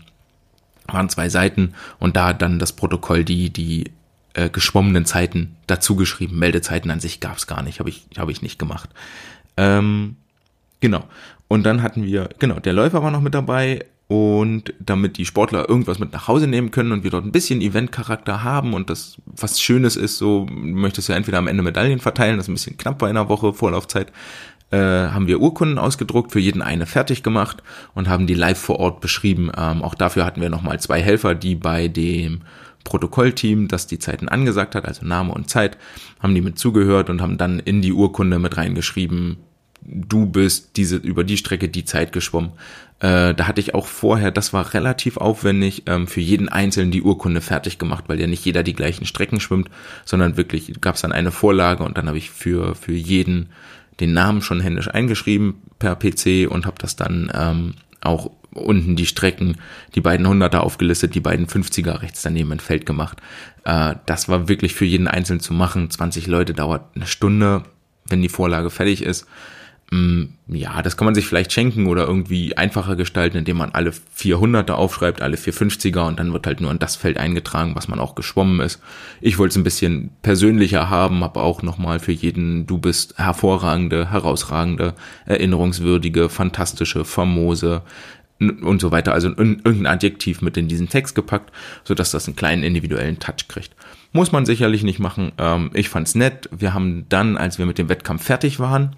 waren 0.86 1.08
zwei 1.08 1.28
Seiten 1.28 1.74
und 1.98 2.16
da 2.16 2.32
dann 2.32 2.58
das 2.58 2.72
Protokoll 2.72 3.24
die, 3.24 3.50
die 3.50 3.90
äh, 4.34 4.50
geschwommenen 4.50 5.06
Zeiten 5.06 5.56
dazu 5.66 5.96
geschrieben. 5.96 6.38
Meldezeiten 6.38 6.90
an 6.90 7.00
sich 7.00 7.20
gab 7.20 7.38
es 7.38 7.46
gar 7.46 7.62
nicht, 7.62 7.80
habe 7.80 7.88
ich, 7.88 8.06
hab 8.16 8.28
ich 8.28 8.42
nicht 8.42 8.58
gemacht. 8.58 8.90
Ähm, 9.56 10.16
genau. 10.80 11.04
Und 11.48 11.64
dann 11.64 11.82
hatten 11.82 12.04
wir, 12.04 12.28
genau, 12.38 12.58
der 12.60 12.72
Läufer 12.72 13.02
war 13.02 13.10
noch 13.10 13.20
mit 13.20 13.34
dabei 13.34 13.84
und 14.06 14.74
damit 14.80 15.16
die 15.16 15.24
Sportler 15.24 15.68
irgendwas 15.68 15.98
mit 15.98 16.12
nach 16.12 16.28
Hause 16.28 16.46
nehmen 16.46 16.70
können 16.70 16.92
und 16.92 17.04
wir 17.04 17.10
dort 17.10 17.24
ein 17.24 17.32
bisschen 17.32 17.62
Eventcharakter 17.62 18.44
haben 18.44 18.74
und 18.74 18.90
das 18.90 19.16
was 19.24 19.60
Schönes 19.60 19.96
ist, 19.96 20.18
so 20.18 20.46
möchtest 20.50 21.08
du 21.08 21.12
ja 21.12 21.16
entweder 21.16 21.38
am 21.38 21.46
Ende 21.46 21.62
Medaillen 21.62 22.00
verteilen, 22.00 22.36
das 22.36 22.44
ist 22.44 22.50
ein 22.50 22.54
bisschen 22.54 22.76
knapp 22.76 22.98
bei 22.98 23.08
einer 23.08 23.28
Woche 23.28 23.54
Vorlaufzeit, 23.54 24.12
äh, 24.70 24.76
haben 24.76 25.26
wir 25.26 25.40
Urkunden 25.40 25.78
ausgedruckt, 25.78 26.32
für 26.32 26.40
jeden 26.40 26.60
eine 26.60 26.86
fertig 26.86 27.22
gemacht 27.22 27.62
und 27.94 28.08
haben 28.08 28.26
die 28.26 28.34
live 28.34 28.58
vor 28.58 28.78
Ort 28.78 29.00
beschrieben. 29.00 29.50
Ähm, 29.56 29.82
auch 29.82 29.94
dafür 29.94 30.24
hatten 30.24 30.40
wir 30.40 30.50
nochmal 30.50 30.80
zwei 30.80 31.00
Helfer, 31.00 31.34
die 31.34 31.54
bei 31.54 31.88
dem 31.88 32.42
Protokollteam, 32.84 33.68
das 33.68 33.86
die 33.86 33.98
Zeiten 33.98 34.28
angesagt 34.28 34.74
hat, 34.74 34.84
also 34.84 35.06
Name 35.06 35.32
und 35.32 35.48
Zeit, 35.48 35.78
haben 36.20 36.34
die 36.34 36.42
mit 36.42 36.58
zugehört 36.58 37.08
und 37.08 37.22
haben 37.22 37.38
dann 37.38 37.58
in 37.58 37.80
die 37.80 37.92
Urkunde 37.92 38.38
mit 38.38 38.56
reingeschrieben, 38.56 39.38
du 39.86 40.26
bist 40.26 40.76
diese 40.76 40.96
über 40.96 41.24
die 41.24 41.36
Strecke 41.36 41.68
die 41.68 41.84
Zeit 41.84 42.12
geschwommen. 42.12 42.52
Äh, 43.00 43.34
da 43.34 43.46
hatte 43.46 43.60
ich 43.60 43.74
auch 43.74 43.86
vorher, 43.86 44.30
das 44.30 44.52
war 44.52 44.72
relativ 44.72 45.16
aufwendig, 45.16 45.82
ähm, 45.86 46.06
für 46.06 46.20
jeden 46.20 46.48
Einzelnen 46.48 46.90
die 46.90 47.02
Urkunde 47.02 47.40
fertig 47.40 47.78
gemacht, 47.78 48.04
weil 48.06 48.20
ja 48.20 48.26
nicht 48.26 48.44
jeder 48.44 48.62
die 48.62 48.74
gleichen 48.74 49.04
Strecken 49.04 49.40
schwimmt, 49.40 49.68
sondern 50.04 50.36
wirklich 50.36 50.72
gab 50.80 50.94
es 50.94 51.02
dann 51.02 51.12
eine 51.12 51.32
Vorlage 51.32 51.82
und 51.84 51.98
dann 51.98 52.06
habe 52.06 52.18
ich 52.18 52.30
für 52.30 52.74
für 52.74 52.92
jeden 52.92 53.50
den 54.00 54.12
Namen 54.12 54.42
schon 54.42 54.60
händisch 54.60 54.88
eingeschrieben 54.88 55.62
per 55.78 55.96
PC 55.96 56.50
und 56.50 56.66
habe 56.66 56.76
das 56.78 56.96
dann 56.96 57.30
ähm, 57.34 57.74
auch 58.00 58.30
unten 58.52 58.96
die 58.96 59.06
Strecken, 59.06 59.56
die 59.94 60.00
beiden 60.00 60.26
Hunderter 60.26 60.62
aufgelistet, 60.62 61.14
die 61.14 61.20
beiden 61.20 61.46
50er 61.46 62.02
rechts 62.02 62.22
daneben 62.22 62.52
ein 62.52 62.60
Feld 62.60 62.86
gemacht. 62.86 63.18
Äh, 63.64 63.96
das 64.06 64.28
war 64.28 64.48
wirklich 64.48 64.74
für 64.74 64.84
jeden 64.84 65.08
Einzelnen 65.08 65.40
zu 65.40 65.52
machen. 65.52 65.90
20 65.90 66.26
Leute 66.26 66.54
dauert 66.54 66.84
eine 66.94 67.06
Stunde, 67.06 67.64
wenn 68.08 68.22
die 68.22 68.28
Vorlage 68.28 68.70
fertig 68.70 69.02
ist. 69.02 69.26
Mm, 69.94 70.24
ja, 70.48 70.82
das 70.82 70.96
kann 70.96 71.04
man 71.04 71.14
sich 71.14 71.24
vielleicht 71.24 71.52
schenken 71.52 71.86
oder 71.86 72.04
irgendwie 72.04 72.56
einfacher 72.56 72.96
gestalten, 72.96 73.36
indem 73.36 73.58
man 73.58 73.70
alle 73.70 73.92
400er 74.18 74.72
aufschreibt, 74.72 75.22
alle 75.22 75.36
450er 75.36 76.08
und 76.08 76.18
dann 76.18 76.32
wird 76.32 76.48
halt 76.48 76.60
nur 76.60 76.72
in 76.72 76.80
das 76.80 76.96
Feld 76.96 77.16
eingetragen, 77.16 77.76
was 77.76 77.86
man 77.86 78.00
auch 78.00 78.16
geschwommen 78.16 78.58
ist. 78.58 78.80
Ich 79.20 79.38
wollte 79.38 79.52
es 79.52 79.56
ein 79.56 79.62
bisschen 79.62 80.10
persönlicher 80.22 80.90
haben, 80.90 81.22
habe 81.22 81.40
auch 81.40 81.62
nochmal 81.62 82.00
für 82.00 82.10
jeden, 82.10 82.66
du 82.66 82.78
bist 82.78 83.18
hervorragende, 83.18 84.10
herausragende, 84.10 84.94
erinnerungswürdige, 85.26 86.28
fantastische, 86.28 87.04
famose 87.04 87.82
und 88.40 88.80
so 88.80 88.90
weiter, 88.90 89.12
also 89.12 89.28
irgendein 89.28 89.86
Adjektiv 89.86 90.42
mit 90.42 90.56
in 90.56 90.66
diesen 90.66 90.88
Text 90.88 91.14
gepackt, 91.14 91.52
so 91.84 91.94
dass 91.94 92.10
das 92.10 92.26
einen 92.26 92.34
kleinen 92.34 92.64
individuellen 92.64 93.20
Touch 93.20 93.46
kriegt. 93.46 93.70
Muss 94.10 94.32
man 94.32 94.44
sicherlich 94.44 94.82
nicht 94.82 94.98
machen. 94.98 95.30
Ähm, 95.38 95.70
ich 95.72 95.88
fand's 95.88 96.16
nett. 96.16 96.48
Wir 96.52 96.74
haben 96.74 97.06
dann, 97.08 97.36
als 97.36 97.58
wir 97.58 97.66
mit 97.66 97.78
dem 97.78 97.88
Wettkampf 97.88 98.24
fertig 98.24 98.58
waren, 98.58 98.96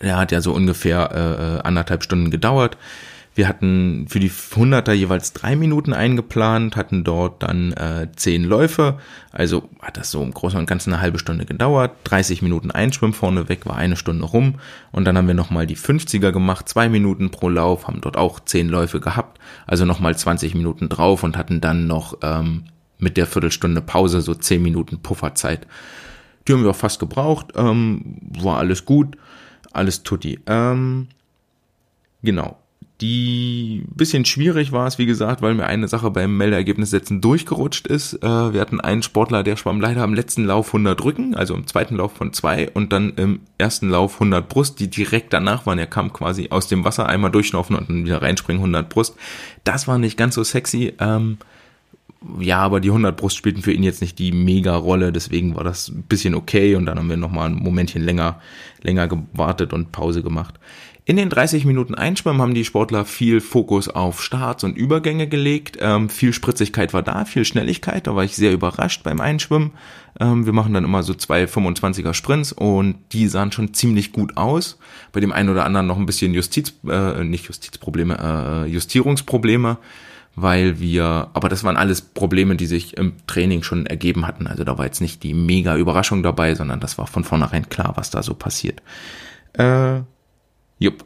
der 0.00 0.16
hat 0.16 0.32
ja 0.32 0.40
so 0.40 0.52
ungefähr 0.52 1.10
äh, 1.12 1.56
äh, 1.56 1.60
anderthalb 1.62 2.02
Stunden 2.02 2.30
gedauert. 2.30 2.76
Wir 3.34 3.48
hatten 3.48 4.06
für 4.08 4.20
die 4.20 4.30
100er 4.30 4.92
jeweils 4.92 5.32
drei 5.32 5.56
Minuten 5.56 5.94
eingeplant, 5.94 6.76
hatten 6.76 7.02
dort 7.02 7.42
dann 7.42 7.72
äh, 7.72 8.08
zehn 8.14 8.44
Läufe. 8.44 8.98
Also 9.30 9.70
hat 9.80 9.96
das 9.96 10.10
so 10.10 10.22
im 10.22 10.34
Großen 10.34 10.58
und 10.58 10.66
Ganzen 10.66 10.92
eine 10.92 11.00
halbe 11.00 11.18
Stunde 11.18 11.46
gedauert. 11.46 11.92
30 12.04 12.42
Minuten 12.42 12.70
Einschwimmen 12.70 13.14
vorneweg 13.14 13.64
war 13.64 13.76
eine 13.76 13.96
Stunde 13.96 14.26
rum. 14.26 14.56
Und 14.90 15.06
dann 15.06 15.16
haben 15.16 15.28
wir 15.28 15.34
nochmal 15.34 15.66
die 15.66 15.78
50er 15.78 16.30
gemacht, 16.30 16.68
zwei 16.68 16.90
Minuten 16.90 17.30
pro 17.30 17.48
Lauf, 17.48 17.88
haben 17.88 18.02
dort 18.02 18.18
auch 18.18 18.38
zehn 18.40 18.68
Läufe 18.68 19.00
gehabt. 19.00 19.40
Also 19.66 19.86
nochmal 19.86 20.14
20 20.14 20.54
Minuten 20.54 20.90
drauf 20.90 21.22
und 21.22 21.38
hatten 21.38 21.62
dann 21.62 21.86
noch 21.86 22.18
ähm, 22.20 22.64
mit 22.98 23.16
der 23.16 23.26
Viertelstunde 23.26 23.80
Pause 23.80 24.20
so 24.20 24.34
zehn 24.34 24.62
Minuten 24.62 24.98
Pufferzeit. 24.98 25.66
Die 26.46 26.52
haben 26.52 26.64
wir 26.64 26.70
auch 26.70 26.76
fast 26.76 27.00
gebraucht, 27.00 27.52
ähm, 27.56 28.18
war 28.42 28.58
alles 28.58 28.84
gut. 28.84 29.16
Alles 29.72 30.02
tutti. 30.02 30.40
Ähm, 30.46 31.08
genau. 32.22 32.58
Die 33.00 33.82
bisschen 33.96 34.24
schwierig 34.24 34.70
war 34.70 34.86
es, 34.86 34.96
wie 34.96 35.06
gesagt, 35.06 35.42
weil 35.42 35.54
mir 35.54 35.66
eine 35.66 35.88
Sache 35.88 36.12
beim 36.12 36.36
Meldeergebnissetzen 36.36 37.20
durchgerutscht 37.20 37.88
ist. 37.88 38.14
Äh, 38.22 38.52
wir 38.52 38.60
hatten 38.60 38.80
einen 38.80 39.02
Sportler, 39.02 39.42
der 39.42 39.56
schwamm 39.56 39.80
leider 39.80 40.02
am 40.02 40.14
letzten 40.14 40.44
Lauf 40.44 40.68
100 40.68 41.02
Rücken, 41.02 41.34
also 41.34 41.54
im 41.54 41.66
zweiten 41.66 41.96
Lauf 41.96 42.12
von 42.12 42.32
zwei 42.32 42.70
und 42.70 42.92
dann 42.92 43.14
im 43.16 43.40
ersten 43.58 43.90
Lauf 43.90 44.14
100 44.14 44.48
Brust, 44.48 44.78
die 44.78 44.88
direkt 44.88 45.32
danach 45.32 45.66
waren. 45.66 45.80
Er 45.80 45.88
kam 45.88 46.12
quasi 46.12 46.50
aus 46.50 46.68
dem 46.68 46.84
Wasser 46.84 47.08
einmal 47.08 47.32
durchschnaufen 47.32 47.74
und 47.74 47.90
dann 47.90 48.04
wieder 48.04 48.22
reinspringen 48.22 48.60
100 48.60 48.88
Brust. 48.88 49.16
Das 49.64 49.88
war 49.88 49.98
nicht 49.98 50.16
ganz 50.16 50.36
so 50.36 50.44
sexy. 50.44 50.92
Ähm, 51.00 51.38
ja, 52.40 52.58
aber 52.58 52.80
die 52.80 52.90
100 52.90 53.16
Brust 53.16 53.36
spielten 53.36 53.62
für 53.62 53.72
ihn 53.72 53.82
jetzt 53.82 54.00
nicht 54.00 54.18
die 54.18 54.32
mega 54.32 54.76
Rolle, 54.76 55.12
deswegen 55.12 55.54
war 55.54 55.64
das 55.64 55.88
ein 55.88 56.02
bisschen 56.04 56.34
okay 56.34 56.76
und 56.76 56.86
dann 56.86 56.98
haben 56.98 57.08
wir 57.08 57.16
nochmal 57.16 57.48
ein 57.48 57.56
Momentchen 57.56 58.02
länger, 58.02 58.40
länger 58.82 59.08
gewartet 59.08 59.72
und 59.72 59.92
Pause 59.92 60.22
gemacht. 60.22 60.58
In 61.04 61.16
den 61.16 61.30
30 61.30 61.64
Minuten 61.64 61.96
Einschwimmen 61.96 62.40
haben 62.40 62.54
die 62.54 62.64
Sportler 62.64 63.04
viel 63.04 63.40
Fokus 63.40 63.88
auf 63.88 64.22
Starts 64.22 64.62
und 64.62 64.76
Übergänge 64.76 65.26
gelegt. 65.26 65.76
Ähm, 65.80 66.08
viel 66.08 66.32
Spritzigkeit 66.32 66.94
war 66.94 67.02
da, 67.02 67.24
viel 67.24 67.44
Schnelligkeit. 67.44 68.06
Da 68.06 68.14
war 68.14 68.22
ich 68.22 68.36
sehr 68.36 68.52
überrascht 68.52 69.02
beim 69.02 69.20
Einschwimmen. 69.20 69.72
Ähm, 70.20 70.46
wir 70.46 70.52
machen 70.52 70.72
dann 70.74 70.84
immer 70.84 71.02
so 71.02 71.14
zwei 71.14 71.46
25er 71.46 72.14
Sprints 72.14 72.52
und 72.52 72.98
die 73.10 73.26
sahen 73.26 73.50
schon 73.50 73.74
ziemlich 73.74 74.12
gut 74.12 74.36
aus. 74.36 74.78
Bei 75.10 75.18
dem 75.18 75.32
einen 75.32 75.48
oder 75.48 75.64
anderen 75.64 75.88
noch 75.88 75.98
ein 75.98 76.06
bisschen 76.06 76.34
Justiz, 76.34 76.72
äh, 76.88 77.24
nicht 77.24 77.48
Justizprobleme, 77.48 78.64
äh, 78.66 78.70
Justierungsprobleme 78.70 79.78
weil 80.34 80.80
wir, 80.80 81.28
aber 81.34 81.48
das 81.48 81.62
waren 81.64 81.76
alles 81.76 82.00
Probleme, 82.00 82.56
die 82.56 82.66
sich 82.66 82.96
im 82.96 83.14
Training 83.26 83.62
schon 83.62 83.86
ergeben 83.86 84.26
hatten. 84.26 84.46
Also 84.46 84.64
da 84.64 84.78
war 84.78 84.86
jetzt 84.86 85.00
nicht 85.00 85.22
die 85.22 85.34
mega 85.34 85.76
Überraschung 85.76 86.22
dabei, 86.22 86.54
sondern 86.54 86.80
das 86.80 86.98
war 86.98 87.06
von 87.06 87.24
vornherein 87.24 87.68
klar, 87.68 87.92
was 87.96 88.10
da 88.10 88.22
so 88.22 88.34
passiert. 88.34 88.80
Äh, 89.54 90.00
Jupp. 90.78 91.04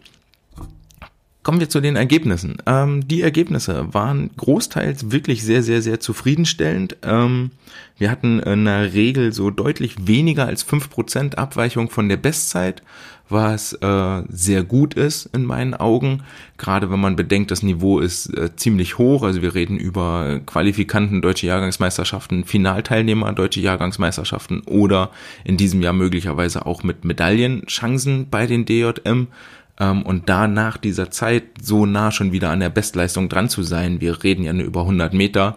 Kommen 1.47 1.61
wir 1.61 1.69
zu 1.69 1.81
den 1.81 1.95
Ergebnissen. 1.95 2.57
Ähm, 2.67 3.07
die 3.07 3.23
Ergebnisse 3.23 3.95
waren 3.95 4.31
großteils 4.37 5.13
wirklich 5.13 5.45
sehr, 5.45 5.63
sehr, 5.63 5.81
sehr 5.81 6.01
zufriedenstellend. 6.01 6.97
Ähm, 7.05 7.53
wir 7.99 8.11
hatten 8.11 8.41
in 8.41 8.65
der 8.65 8.95
Regel 8.95 9.33
so 9.33 9.51
deutlich 9.51 10.09
weniger 10.09 10.47
als 10.47 10.65
fünf 10.65 10.91
Prozent 10.91 11.39
Abweichung 11.39 11.89
von 11.89 12.09
der 12.09 12.17
Bestzeit, 12.17 12.83
was 13.29 13.75
äh, 13.75 14.23
sehr 14.29 14.65
gut 14.65 14.95
ist 14.95 15.27
in 15.27 15.45
meinen 15.45 15.75
Augen. 15.75 16.25
Gerade 16.59 16.91
wenn 16.91 16.99
man 16.99 17.15
bedenkt, 17.15 17.53
das 17.53 17.63
Niveau 17.63 18.01
ist 18.01 18.37
äh, 18.37 18.57
ziemlich 18.57 18.99
hoch. 18.99 19.23
Also 19.23 19.41
wir 19.41 19.55
reden 19.55 19.77
über 19.77 20.41
Qualifikanten, 20.47 21.23
deutsche 21.23 21.47
Jahrgangsmeisterschaften, 21.47 22.45
Finalteilnehmer, 22.45 23.33
deutsche 23.33 23.61
Jahrgangsmeisterschaften 23.61 24.63
oder 24.63 25.13
in 25.45 25.57
diesem 25.57 25.81
Jahr 25.81 25.93
möglicherweise 25.93 26.67
auch 26.67 26.83
mit 26.83 27.05
Medaillenchancen 27.05 28.31
bei 28.31 28.49
den 28.49 28.65
DJM 28.65 29.29
ähm, 29.79 30.03
und 30.03 30.29
da 30.29 30.47
nach 30.49 30.77
dieser 30.77 31.11
Zeit 31.11 31.45
so 31.61 31.87
nah 31.87 32.11
schon 32.11 32.33
wieder 32.33 32.51
an 32.51 32.61
der 32.61 32.71
Bestleistung 32.71 33.29
dran 33.29 33.49
zu 33.49 33.63
sein, 33.63 34.01
wir 34.01 34.23
reden 34.23 34.45
ja 34.45 34.53
nur 34.53 34.67
über 34.67 34.81
100 34.83 35.13
Meter 35.13 35.57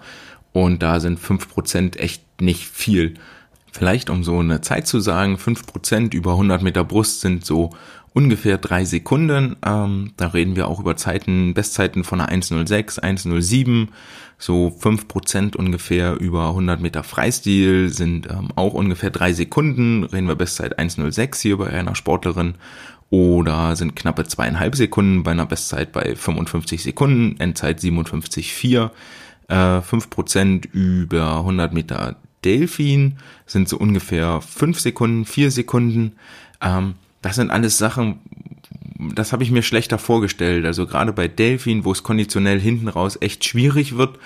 und 0.51 0.83
da 0.83 0.99
sind 0.99 1.19
fünf 1.19 1.49
Prozent 1.49 1.97
echt 1.97 2.41
nicht 2.41 2.67
viel. 2.67 3.15
Vielleicht 3.71 4.09
um 4.09 4.23
so 4.23 4.39
eine 4.39 4.61
Zeit 4.61 4.88
zu 4.88 4.99
sagen, 4.99 5.38
fünf 5.38 5.67
Prozent 5.67 6.13
über 6.13 6.31
100 6.31 6.63
Meter 6.63 6.83
Brust 6.83 7.21
sind 7.21 7.45
so 7.45 7.69
ungefähr 8.13 8.57
drei 8.57 8.83
Sekunden. 8.83 9.55
Ähm, 9.65 10.13
da 10.17 10.27
reden 10.27 10.55
wir 10.55 10.67
auch 10.67 10.79
über 10.79 10.97
Zeiten, 10.97 11.53
Bestzeiten 11.53 12.03
von 12.03 12.19
einer 12.19 12.31
1.06, 12.31 12.99
1.07, 12.99 13.88
so 14.38 14.71
fünf 14.71 15.07
Prozent 15.07 15.55
ungefähr 15.55 16.19
über 16.19 16.49
100 16.49 16.81
Meter 16.81 17.03
Freistil 17.03 17.89
sind 17.89 18.27
ähm, 18.29 18.49
auch 18.55 18.73
ungefähr 18.73 19.11
drei 19.11 19.33
Sekunden. 19.33 20.03
Reden 20.03 20.27
wir 20.27 20.35
Bestzeit 20.35 20.79
1.06 20.79 21.41
hier 21.41 21.57
bei 21.57 21.69
einer 21.69 21.95
Sportlerin 21.95 22.55
oder 23.09 23.75
sind 23.75 23.95
knappe 23.95 24.25
zweieinhalb 24.25 24.75
Sekunden 24.75 25.23
bei 25.23 25.31
einer 25.31 25.45
Bestzeit 25.45 25.91
bei 25.91 26.15
55 26.15 26.83
Sekunden, 26.83 27.39
Endzeit 27.39 27.79
57,4. 27.79 28.91
Äh, 29.47 29.53
5% 29.53 30.71
über 30.73 31.37
100 31.37 31.73
Meter 31.73 32.17
Delfin 32.43 33.17
sind 33.45 33.67
so 33.67 33.77
ungefähr 33.77 34.41
5 34.41 34.79
Sekunden, 34.79 35.25
4 35.25 35.51
Sekunden. 35.51 36.13
Ähm, 36.61 36.95
das 37.21 37.35
sind 37.35 37.51
alles 37.51 37.77
Sachen, 37.77 38.19
das 39.15 39.33
habe 39.33 39.43
ich 39.43 39.51
mir 39.51 39.63
schlechter 39.63 39.97
vorgestellt. 39.97 40.65
Also 40.65 40.85
gerade 40.85 41.13
bei 41.13 41.27
Delfin, 41.27 41.85
wo 41.85 41.91
es 41.91 42.03
konditionell 42.03 42.59
hinten 42.59 42.87
raus 42.87 43.17
echt 43.19 43.43
schwierig 43.43 43.97
wird, 43.97 44.19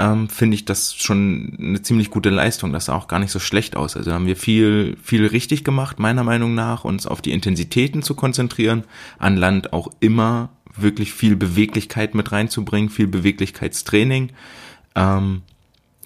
ähm, 0.00 0.30
finde 0.30 0.54
ich 0.54 0.64
das 0.64 0.94
schon 0.94 1.52
eine 1.60 1.82
ziemlich 1.82 2.08
gute 2.08 2.30
Leistung. 2.30 2.72
Das 2.72 2.86
sah 2.86 2.94
auch 2.94 3.06
gar 3.06 3.18
nicht 3.18 3.30
so 3.30 3.38
schlecht 3.38 3.76
aus. 3.76 3.96
Also 3.96 4.12
haben 4.12 4.26
wir 4.26 4.36
viel, 4.36 4.96
viel 5.02 5.26
richtig 5.26 5.62
gemacht, 5.62 5.98
meiner 5.98 6.24
Meinung 6.24 6.54
nach, 6.54 6.84
uns 6.84 7.06
auf 7.06 7.20
die 7.20 7.32
Intensitäten 7.32 8.02
zu 8.02 8.14
konzentrieren, 8.14 8.84
an 9.18 9.36
Land 9.36 9.74
auch 9.74 9.90
immer 10.00 10.48
wirklich 10.74 11.12
viel 11.12 11.36
Beweglichkeit 11.36 12.14
mit 12.14 12.32
reinzubringen, 12.32 12.88
viel 12.88 13.08
Beweglichkeitstraining. 13.08 14.30
Ähm, 14.94 15.42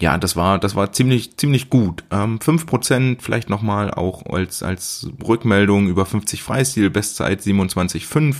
ja, 0.00 0.18
das 0.18 0.34
war, 0.34 0.58
das 0.58 0.74
war 0.74 0.92
ziemlich, 0.92 1.36
ziemlich 1.36 1.70
gut. 1.70 2.02
Ähm, 2.10 2.40
5% 2.40 3.18
vielleicht 3.20 3.48
nochmal 3.48 3.92
auch 3.92 4.26
als, 4.26 4.64
als 4.64 5.08
Rückmeldung 5.24 5.86
über 5.86 6.04
50 6.04 6.42
Freistil, 6.42 6.90
Bestzeit 6.90 7.42
27,5, 7.42 8.34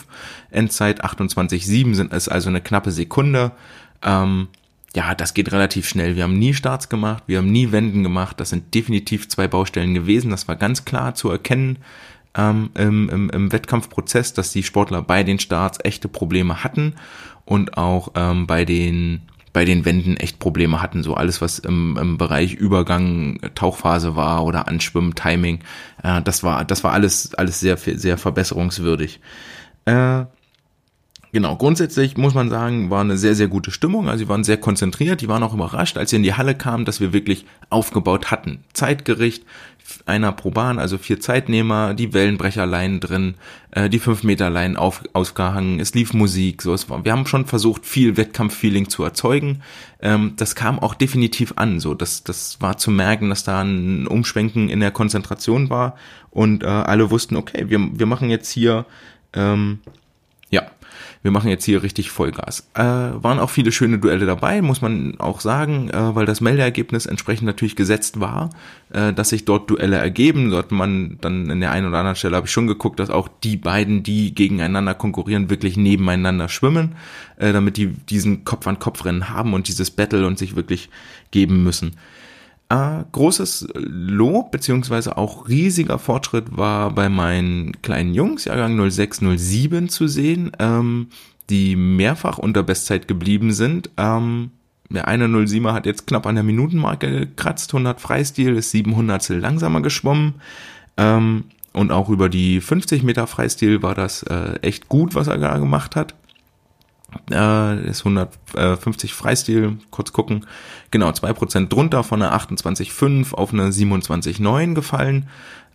Endzeit 0.50 1.04
28,7 1.04 1.94
sind 1.94 2.12
es 2.12 2.28
also 2.28 2.48
eine 2.48 2.60
knappe 2.60 2.90
Sekunde. 2.90 3.52
Ähm, 4.02 4.48
ja, 4.94 5.14
das 5.14 5.34
geht 5.34 5.52
relativ 5.52 5.88
schnell. 5.88 6.16
Wir 6.16 6.22
haben 6.22 6.38
nie 6.38 6.54
Starts 6.54 6.88
gemacht, 6.88 7.24
wir 7.26 7.38
haben 7.38 7.50
nie 7.50 7.72
Wenden 7.72 8.02
gemacht. 8.02 8.38
Das 8.38 8.50
sind 8.50 8.74
definitiv 8.74 9.28
zwei 9.28 9.48
Baustellen 9.48 9.92
gewesen. 9.94 10.30
Das 10.30 10.46
war 10.46 10.56
ganz 10.56 10.84
klar 10.84 11.14
zu 11.14 11.30
erkennen 11.30 11.78
ähm, 12.36 12.70
im, 12.74 13.08
im, 13.08 13.30
im 13.30 13.52
Wettkampfprozess, 13.52 14.34
dass 14.34 14.52
die 14.52 14.62
Sportler 14.62 15.02
bei 15.02 15.24
den 15.24 15.38
Starts 15.38 15.78
echte 15.82 16.08
Probleme 16.08 16.62
hatten 16.62 16.94
und 17.44 17.76
auch 17.76 18.12
ähm, 18.14 18.46
bei 18.46 18.64
den 18.64 19.22
bei 19.52 19.64
den 19.64 19.84
Wänden 19.84 20.16
echt 20.16 20.40
Probleme 20.40 20.82
hatten. 20.82 21.04
So 21.04 21.14
alles, 21.14 21.40
was 21.40 21.60
im, 21.60 21.96
im 21.96 22.18
Bereich 22.18 22.54
Übergang, 22.54 23.38
Tauchphase 23.54 24.16
war 24.16 24.44
oder 24.44 24.66
Anschwimmen, 24.66 25.14
Timing, 25.14 25.60
äh, 26.02 26.22
das 26.22 26.42
war 26.42 26.64
das 26.64 26.84
war 26.84 26.92
alles 26.92 27.34
alles 27.34 27.58
sehr 27.60 27.76
sehr 27.76 28.18
verbesserungswürdig. 28.18 29.20
Äh, 29.86 30.24
Genau, 31.34 31.56
grundsätzlich 31.56 32.16
muss 32.16 32.32
man 32.32 32.48
sagen, 32.48 32.90
war 32.90 33.00
eine 33.00 33.18
sehr, 33.18 33.34
sehr 33.34 33.48
gute 33.48 33.72
Stimmung. 33.72 34.08
Also 34.08 34.22
sie 34.22 34.28
waren 34.28 34.44
sehr 34.44 34.56
konzentriert, 34.56 35.20
die 35.20 35.26
waren 35.26 35.42
auch 35.42 35.52
überrascht, 35.52 35.98
als 35.98 36.10
sie 36.10 36.16
in 36.16 36.22
die 36.22 36.34
Halle 36.34 36.54
kamen, 36.54 36.84
dass 36.84 37.00
wir 37.00 37.12
wirklich 37.12 37.44
aufgebaut 37.70 38.30
hatten. 38.30 38.62
Zeitgericht, 38.72 39.44
einer 40.06 40.30
pro 40.30 40.52
Bahn, 40.52 40.78
also 40.78 40.96
vier 40.96 41.18
Zeitnehmer, 41.18 41.94
die 41.94 42.12
Wellenbrecherleinen 42.12 43.00
drin, 43.00 43.34
äh, 43.72 43.90
die 43.90 43.98
5 43.98 44.22
Meter 44.22 44.48
Leinen 44.48 44.76
auf, 44.76 45.02
ausgehangen, 45.12 45.80
es 45.80 45.92
lief 45.92 46.12
Musik, 46.14 46.62
so 46.62 46.72
es 46.72 46.88
war. 46.88 47.04
Wir 47.04 47.10
haben 47.10 47.26
schon 47.26 47.46
versucht, 47.46 47.84
viel 47.84 48.16
Wettkampffeeling 48.16 48.88
zu 48.88 49.02
erzeugen. 49.02 49.60
Ähm, 50.00 50.34
das 50.36 50.54
kam 50.54 50.78
auch 50.78 50.94
definitiv 50.94 51.54
an, 51.56 51.80
so 51.80 51.94
das, 51.94 52.22
das 52.22 52.60
war 52.60 52.76
zu 52.76 52.92
merken, 52.92 53.28
dass 53.28 53.42
da 53.42 53.60
ein 53.60 54.06
Umschwenken 54.06 54.68
in 54.68 54.78
der 54.78 54.92
Konzentration 54.92 55.68
war 55.68 55.96
und 56.30 56.62
äh, 56.62 56.66
alle 56.66 57.10
wussten, 57.10 57.34
okay, 57.34 57.64
wir, 57.70 57.80
wir 57.92 58.06
machen 58.06 58.30
jetzt 58.30 58.50
hier 58.52 58.86
ähm, 59.32 59.80
wir 61.22 61.30
machen 61.30 61.48
jetzt 61.48 61.64
hier 61.64 61.82
richtig 61.82 62.10
Vollgas. 62.10 62.68
Äh, 62.74 62.82
waren 62.82 63.38
auch 63.38 63.50
viele 63.50 63.72
schöne 63.72 63.98
Duelle 63.98 64.26
dabei, 64.26 64.62
muss 64.62 64.82
man 64.82 65.18
auch 65.18 65.40
sagen, 65.40 65.90
äh, 65.90 66.14
weil 66.14 66.26
das 66.26 66.40
Meldeergebnis 66.40 67.06
entsprechend 67.06 67.46
natürlich 67.46 67.76
gesetzt 67.76 68.20
war, 68.20 68.50
äh, 68.92 69.12
dass 69.12 69.30
sich 69.30 69.44
dort 69.44 69.70
Duelle 69.70 69.96
ergeben. 69.96 70.50
Dort 70.50 70.72
man 70.72 71.18
dann 71.20 71.50
in 71.50 71.60
der 71.60 71.72
einen 71.72 71.88
oder 71.88 71.98
anderen 71.98 72.16
Stelle 72.16 72.36
habe 72.36 72.46
ich 72.46 72.52
schon 72.52 72.66
geguckt, 72.66 73.00
dass 73.00 73.10
auch 73.10 73.28
die 73.42 73.56
beiden, 73.56 74.02
die 74.02 74.34
gegeneinander 74.34 74.94
konkurrieren, 74.94 75.50
wirklich 75.50 75.76
nebeneinander 75.76 76.48
schwimmen, 76.48 76.96
äh, 77.36 77.52
damit 77.52 77.76
die 77.76 77.88
diesen 77.88 78.44
Kopf-an-Kopf-Rennen 78.44 79.30
haben 79.30 79.54
und 79.54 79.68
dieses 79.68 79.90
Battle 79.90 80.26
und 80.26 80.38
sich 80.38 80.56
wirklich 80.56 80.90
geben 81.30 81.62
müssen. 81.64 81.96
Äh, 82.70 83.04
großes 83.12 83.68
Lob 83.74 84.50
beziehungsweise 84.50 85.16
auch 85.18 85.48
riesiger 85.48 85.98
Fortschritt 85.98 86.56
war 86.56 86.90
bei 86.90 87.08
meinen 87.08 87.80
kleinen 87.82 88.14
Jungs, 88.14 88.46
Jahrgang 88.46 88.76
0607 88.76 89.88
zu 89.88 90.08
sehen, 90.08 90.52
ähm, 90.58 91.08
die 91.50 91.76
mehrfach 91.76 92.38
unter 92.38 92.62
Bestzeit 92.62 93.06
geblieben 93.06 93.52
sind. 93.52 93.90
Ähm, 93.98 94.50
der 94.88 95.08
eine 95.08 95.26
07er 95.26 95.72
hat 95.72 95.86
jetzt 95.86 96.06
knapp 96.06 96.26
an 96.26 96.36
der 96.36 96.44
Minutenmarke 96.44 97.10
gekratzt, 97.10 97.72
100 97.74 98.00
Freistil, 98.00 98.56
ist 98.56 98.70
700 98.70 99.28
langsamer 99.30 99.82
geschwommen. 99.82 100.34
Ähm, 100.96 101.44
und 101.72 101.90
auch 101.90 102.08
über 102.08 102.28
die 102.28 102.60
50 102.60 103.02
Meter 103.02 103.26
Freistil 103.26 103.82
war 103.82 103.94
das 103.94 104.22
äh, 104.22 104.58
echt 104.62 104.88
gut, 104.88 105.14
was 105.14 105.26
er 105.26 105.38
da 105.38 105.58
gemacht 105.58 105.96
hat. 105.96 106.14
Äh, 107.30 107.88
ist 107.88 108.04
150 108.04 109.14
Freistil, 109.14 109.78
kurz 109.90 110.12
gucken. 110.12 110.46
Genau, 110.90 111.10
2% 111.10 111.68
drunter 111.68 112.04
von 112.04 112.22
einer 112.22 112.38
28,5 112.38 113.34
auf 113.34 113.52
eine 113.52 113.70
27,9 113.70 114.74
gefallen, 114.74 115.28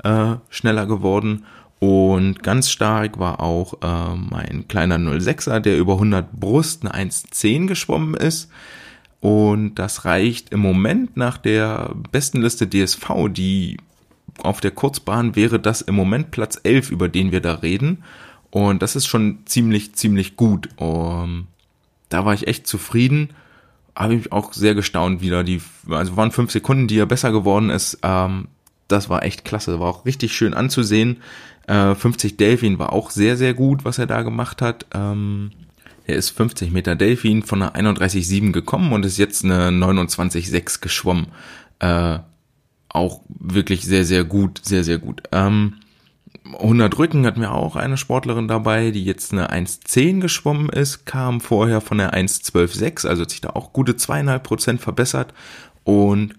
äh, 0.03 0.35
schneller 0.49 0.85
geworden. 0.85 1.45
Und 1.79 2.43
ganz 2.43 2.69
stark 2.69 3.19
war 3.19 3.39
auch 3.39 3.75
äh, 3.81 4.15
mein 4.15 4.67
kleiner 4.67 4.97
06er, 4.97 5.59
der 5.59 5.77
über 5.77 5.93
100 5.93 6.33
Brust 6.33 6.85
eine 6.85 7.09
1,10 7.09 7.67
geschwommen 7.67 8.15
ist. 8.15 8.49
Und 9.21 9.75
das 9.75 10.05
reicht 10.05 10.51
im 10.51 10.59
Moment 10.59 11.17
nach 11.17 11.37
der 11.37 11.93
besten 12.11 12.41
Liste 12.41 12.67
DSV, 12.67 13.29
die 13.29 13.77
auf 14.41 14.61
der 14.61 14.71
Kurzbahn 14.71 15.35
wäre 15.35 15.59
das 15.59 15.81
im 15.81 15.95
Moment 15.95 16.31
Platz 16.31 16.59
11, 16.63 16.91
über 16.91 17.09
den 17.09 17.31
wir 17.31 17.41
da 17.41 17.55
reden. 17.55 18.03
Und 18.51 18.81
das 18.81 18.95
ist 18.95 19.07
schon 19.07 19.39
ziemlich, 19.45 19.93
ziemlich 19.93 20.35
gut. 20.35 20.69
Um, 20.77 21.47
da 22.09 22.25
war 22.25 22.33
ich 22.33 22.47
echt 22.47 22.67
zufrieden. 22.67 23.29
Habe 23.95 24.15
ich 24.15 24.31
auch 24.31 24.53
sehr 24.53 24.75
gestaunt 24.75 25.21
wieder. 25.21 25.43
Die, 25.43 25.61
also 25.89 26.17
waren 26.17 26.31
fünf 26.31 26.51
Sekunden, 26.51 26.87
die 26.87 26.97
er 26.97 27.05
besser 27.05 27.31
geworden 27.31 27.69
ist. 27.69 27.99
Ähm, 28.01 28.47
das 28.87 29.09
war 29.09 29.23
echt 29.23 29.45
klasse. 29.45 29.79
War 29.79 29.89
auch 29.89 30.05
richtig 30.05 30.33
schön 30.33 30.53
anzusehen. 30.53 31.17
Äh, 31.67 31.93
50 31.93 32.37
Delfin 32.37 32.79
war 32.79 32.91
auch 32.93 33.11
sehr, 33.11 33.37
sehr 33.37 33.53
gut, 33.53 33.85
was 33.85 33.99
er 33.99 34.07
da 34.07 34.23
gemacht 34.23 34.61
hat. 34.61 34.87
Ähm, 34.93 35.51
er 36.07 36.15
ist 36.15 36.31
50 36.31 36.71
Meter 36.71 36.95
Delfin 36.95 37.43
von 37.43 37.61
einer 37.61 37.93
31,7 37.93 38.51
gekommen 38.51 38.91
und 38.93 39.05
ist 39.05 39.19
jetzt 39.19 39.45
eine 39.45 39.69
29,6 39.69 40.81
geschwommen. 40.81 41.27
Äh, 41.77 42.17
auch 42.89 43.21
wirklich 43.27 43.85
sehr, 43.85 44.03
sehr 44.05 44.23
gut, 44.23 44.61
sehr, 44.63 44.83
sehr 44.83 44.97
gut. 44.97 45.21
Ähm, 45.31 45.75
100 46.45 46.97
Rücken 46.97 47.25
hatten 47.25 47.41
wir 47.41 47.53
auch 47.53 47.75
eine 47.75 47.97
Sportlerin 47.97 48.47
dabei, 48.47 48.91
die 48.91 49.03
jetzt 49.03 49.33
eine 49.33 49.51
1,10 49.51 50.19
geschwommen 50.19 50.69
ist, 50.69 51.05
kam 51.05 51.41
vorher 51.41 51.81
von 51.81 51.97
der 51.97 52.13
1,12,6, 52.13 53.07
also 53.07 53.23
hat 53.23 53.29
sich 53.29 53.41
da 53.41 53.49
auch 53.51 53.73
gute 53.73 53.95
zweieinhalb 53.95 54.43
Prozent 54.43 54.81
verbessert. 54.81 55.33
Und 55.83 56.33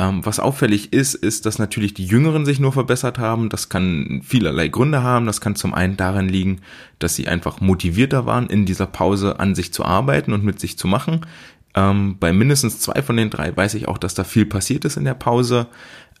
ähm, 0.00 0.24
was 0.24 0.40
auffällig 0.40 0.92
ist, 0.92 1.14
ist, 1.14 1.44
dass 1.44 1.58
natürlich 1.58 1.92
die 1.92 2.06
Jüngeren 2.06 2.46
sich 2.46 2.58
nur 2.58 2.72
verbessert 2.72 3.18
haben. 3.18 3.50
Das 3.50 3.68
kann 3.68 4.22
vielerlei 4.24 4.68
Gründe 4.68 5.02
haben. 5.02 5.26
Das 5.26 5.40
kann 5.40 5.56
zum 5.56 5.74
einen 5.74 5.96
darin 5.96 6.28
liegen, 6.28 6.60
dass 6.98 7.16
sie 7.16 7.28
einfach 7.28 7.60
motivierter 7.60 8.24
waren, 8.24 8.48
in 8.48 8.64
dieser 8.64 8.86
Pause 8.86 9.40
an 9.40 9.54
sich 9.54 9.74
zu 9.74 9.84
arbeiten 9.84 10.32
und 10.32 10.42
mit 10.42 10.58
sich 10.58 10.78
zu 10.78 10.88
machen. 10.88 11.26
Ähm, 11.74 12.16
bei 12.18 12.32
mindestens 12.32 12.80
zwei 12.80 13.02
von 13.02 13.16
den 13.16 13.30
drei 13.30 13.54
weiß 13.54 13.74
ich 13.74 13.88
auch, 13.88 13.98
dass 13.98 14.14
da 14.14 14.24
viel 14.24 14.46
passiert 14.46 14.84
ist 14.86 14.96
in 14.96 15.04
der 15.04 15.14
Pause. 15.14 15.66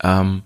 Ähm, 0.02 0.42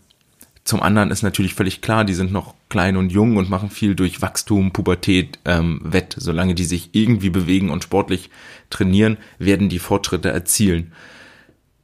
zum 0.64 0.80
anderen 0.80 1.10
ist 1.10 1.22
natürlich 1.22 1.54
völlig 1.54 1.80
klar, 1.80 2.04
die 2.04 2.14
sind 2.14 2.32
noch 2.32 2.54
klein 2.74 2.96
und 2.96 3.12
jung 3.12 3.36
und 3.36 3.48
machen 3.48 3.70
viel 3.70 3.94
durch 3.94 4.20
Wachstum, 4.20 4.72
Pubertät 4.72 5.38
ähm, 5.44 5.80
wett. 5.84 6.16
Solange 6.18 6.56
die 6.56 6.64
sich 6.64 6.88
irgendwie 6.90 7.30
bewegen 7.30 7.70
und 7.70 7.84
sportlich 7.84 8.30
trainieren, 8.68 9.16
werden 9.38 9.68
die 9.68 9.78
Fortschritte 9.78 10.30
erzielen. 10.30 10.90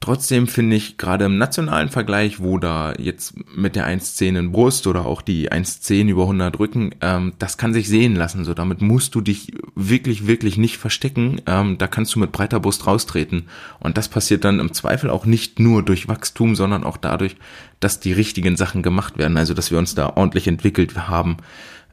Trotzdem 0.02 0.46
finde 0.46 0.76
ich 0.76 0.96
gerade 0.96 1.26
im 1.26 1.36
nationalen 1.36 1.90
Vergleich, 1.90 2.40
wo 2.40 2.56
da 2.56 2.94
jetzt 2.98 3.34
mit 3.54 3.76
der 3.76 3.86
1.10 3.86 4.38
in 4.38 4.50
Brust 4.50 4.86
oder 4.86 5.04
auch 5.04 5.20
die 5.20 5.52
1.10 5.52 6.08
über 6.08 6.22
100 6.22 6.58
Rücken, 6.58 6.94
ähm, 7.02 7.34
das 7.38 7.58
kann 7.58 7.74
sich 7.74 7.86
sehen 7.86 8.16
lassen. 8.16 8.46
So, 8.46 8.54
damit 8.54 8.80
musst 8.80 9.14
du 9.14 9.20
dich 9.20 9.52
wirklich, 9.74 10.26
wirklich 10.26 10.56
nicht 10.56 10.78
verstecken. 10.78 11.42
Ähm, 11.44 11.76
da 11.76 11.86
kannst 11.86 12.14
du 12.14 12.18
mit 12.18 12.32
breiter 12.32 12.60
Brust 12.60 12.86
raustreten. 12.86 13.48
Und 13.78 13.98
das 13.98 14.08
passiert 14.08 14.44
dann 14.44 14.58
im 14.58 14.72
Zweifel 14.72 15.10
auch 15.10 15.26
nicht 15.26 15.60
nur 15.60 15.82
durch 15.82 16.08
Wachstum, 16.08 16.56
sondern 16.56 16.82
auch 16.82 16.96
dadurch, 16.96 17.36
dass 17.80 18.00
die 18.00 18.14
richtigen 18.14 18.56
Sachen 18.56 18.82
gemacht 18.82 19.18
werden. 19.18 19.36
Also, 19.36 19.52
dass 19.52 19.70
wir 19.70 19.76
uns 19.76 19.94
da 19.94 20.16
ordentlich 20.16 20.48
entwickelt 20.48 20.96
haben. 21.08 21.36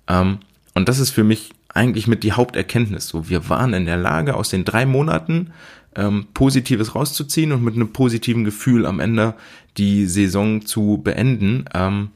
Ähm, 0.07 0.37
und 0.75 0.87
das 0.87 0.99
ist 0.99 1.09
für 1.09 1.25
mich 1.25 1.51
eigentlich 1.73 2.07
mit 2.07 2.23
die 2.23 2.31
Haupterkenntnis. 2.31 3.09
So, 3.09 3.27
wir 3.27 3.49
waren 3.49 3.73
in 3.73 3.85
der 3.85 3.97
Lage, 3.97 4.35
aus 4.35 4.47
den 4.47 4.63
drei 4.63 4.85
Monaten 4.85 5.51
ähm, 5.97 6.27
Positives 6.33 6.95
rauszuziehen 6.95 7.51
und 7.51 7.63
mit 7.63 7.75
einem 7.75 7.91
positiven 7.91 8.45
Gefühl 8.45 8.85
am 8.85 8.99
Ende 8.99 9.33
die 9.77 10.05
Saison 10.05 10.65
zu 10.65 11.01
beenden. 11.03 11.65
Ähm, 11.73 12.11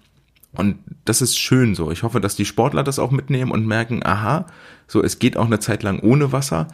und 0.53 0.77
das 1.05 1.21
ist 1.21 1.37
schön 1.37 1.75
so. 1.75 1.91
Ich 1.91 2.03
hoffe, 2.03 2.21
dass 2.21 2.35
die 2.35 2.45
Sportler 2.45 2.83
das 2.83 2.99
auch 2.99 3.11
mitnehmen 3.11 3.51
und 3.51 3.65
merken, 3.65 4.05
aha, 4.05 4.45
so 4.87 5.03
es 5.03 5.19
geht 5.19 5.35
auch 5.35 5.45
eine 5.45 5.59
Zeit 5.59 5.83
lang 5.83 5.99
ohne 5.99 6.31
Wasser. 6.31 6.67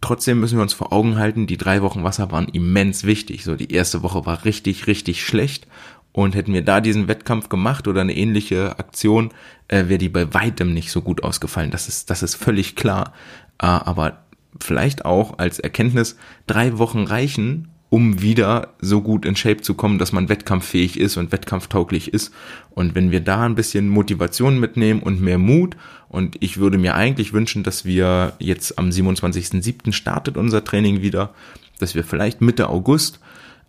Trotzdem 0.00 0.40
müssen 0.40 0.58
wir 0.58 0.62
uns 0.62 0.74
vor 0.74 0.92
Augen 0.92 1.16
halten, 1.16 1.46
die 1.46 1.56
drei 1.56 1.82
Wochen 1.82 2.04
Wasser 2.04 2.30
waren 2.32 2.48
immens 2.48 3.04
wichtig. 3.04 3.44
So 3.44 3.56
die 3.56 3.72
erste 3.72 4.02
Woche 4.02 4.26
war 4.26 4.44
richtig, 4.44 4.86
richtig 4.86 5.24
schlecht. 5.24 5.66
Und 6.12 6.34
hätten 6.34 6.54
wir 6.54 6.64
da 6.64 6.80
diesen 6.80 7.06
Wettkampf 7.06 7.48
gemacht 7.48 7.86
oder 7.86 8.00
eine 8.00 8.16
ähnliche 8.16 8.78
Aktion, 8.78 9.30
äh, 9.68 9.88
wäre 9.88 9.98
die 9.98 10.08
bei 10.08 10.34
weitem 10.34 10.72
nicht 10.74 10.90
so 10.90 11.02
gut 11.02 11.22
ausgefallen. 11.22 11.70
Das 11.70 11.86
ist, 11.86 12.10
das 12.10 12.22
ist 12.22 12.34
völlig 12.34 12.74
klar. 12.74 13.12
Äh, 13.60 13.66
aber 13.66 14.24
vielleicht 14.60 15.04
auch 15.04 15.38
als 15.38 15.58
Erkenntnis, 15.58 16.16
drei 16.46 16.78
Wochen 16.78 17.04
reichen, 17.04 17.68
um 17.90 18.20
wieder 18.20 18.74
so 18.80 19.00
gut 19.00 19.24
in 19.24 19.34
Shape 19.34 19.62
zu 19.62 19.74
kommen, 19.74 19.98
dass 19.98 20.12
man 20.12 20.28
wettkampffähig 20.28 21.00
ist 21.00 21.16
und 21.16 21.32
wettkampftauglich 21.32 22.12
ist. 22.12 22.32
Und 22.70 22.94
wenn 22.94 23.10
wir 23.10 23.20
da 23.20 23.44
ein 23.44 23.54
bisschen 23.54 23.88
Motivation 23.88 24.60
mitnehmen 24.60 25.00
und 25.00 25.20
mehr 25.20 25.38
Mut, 25.38 25.76
und 26.08 26.36
ich 26.40 26.58
würde 26.58 26.78
mir 26.78 26.94
eigentlich 26.94 27.32
wünschen, 27.32 27.62
dass 27.62 27.84
wir 27.84 28.34
jetzt 28.38 28.78
am 28.78 28.88
27.07. 28.90 29.92
startet 29.92 30.36
unser 30.36 30.64
Training 30.64 31.02
wieder, 31.02 31.34
dass 31.78 31.94
wir 31.94 32.04
vielleicht 32.04 32.40
Mitte 32.40 32.68
August 32.68 33.20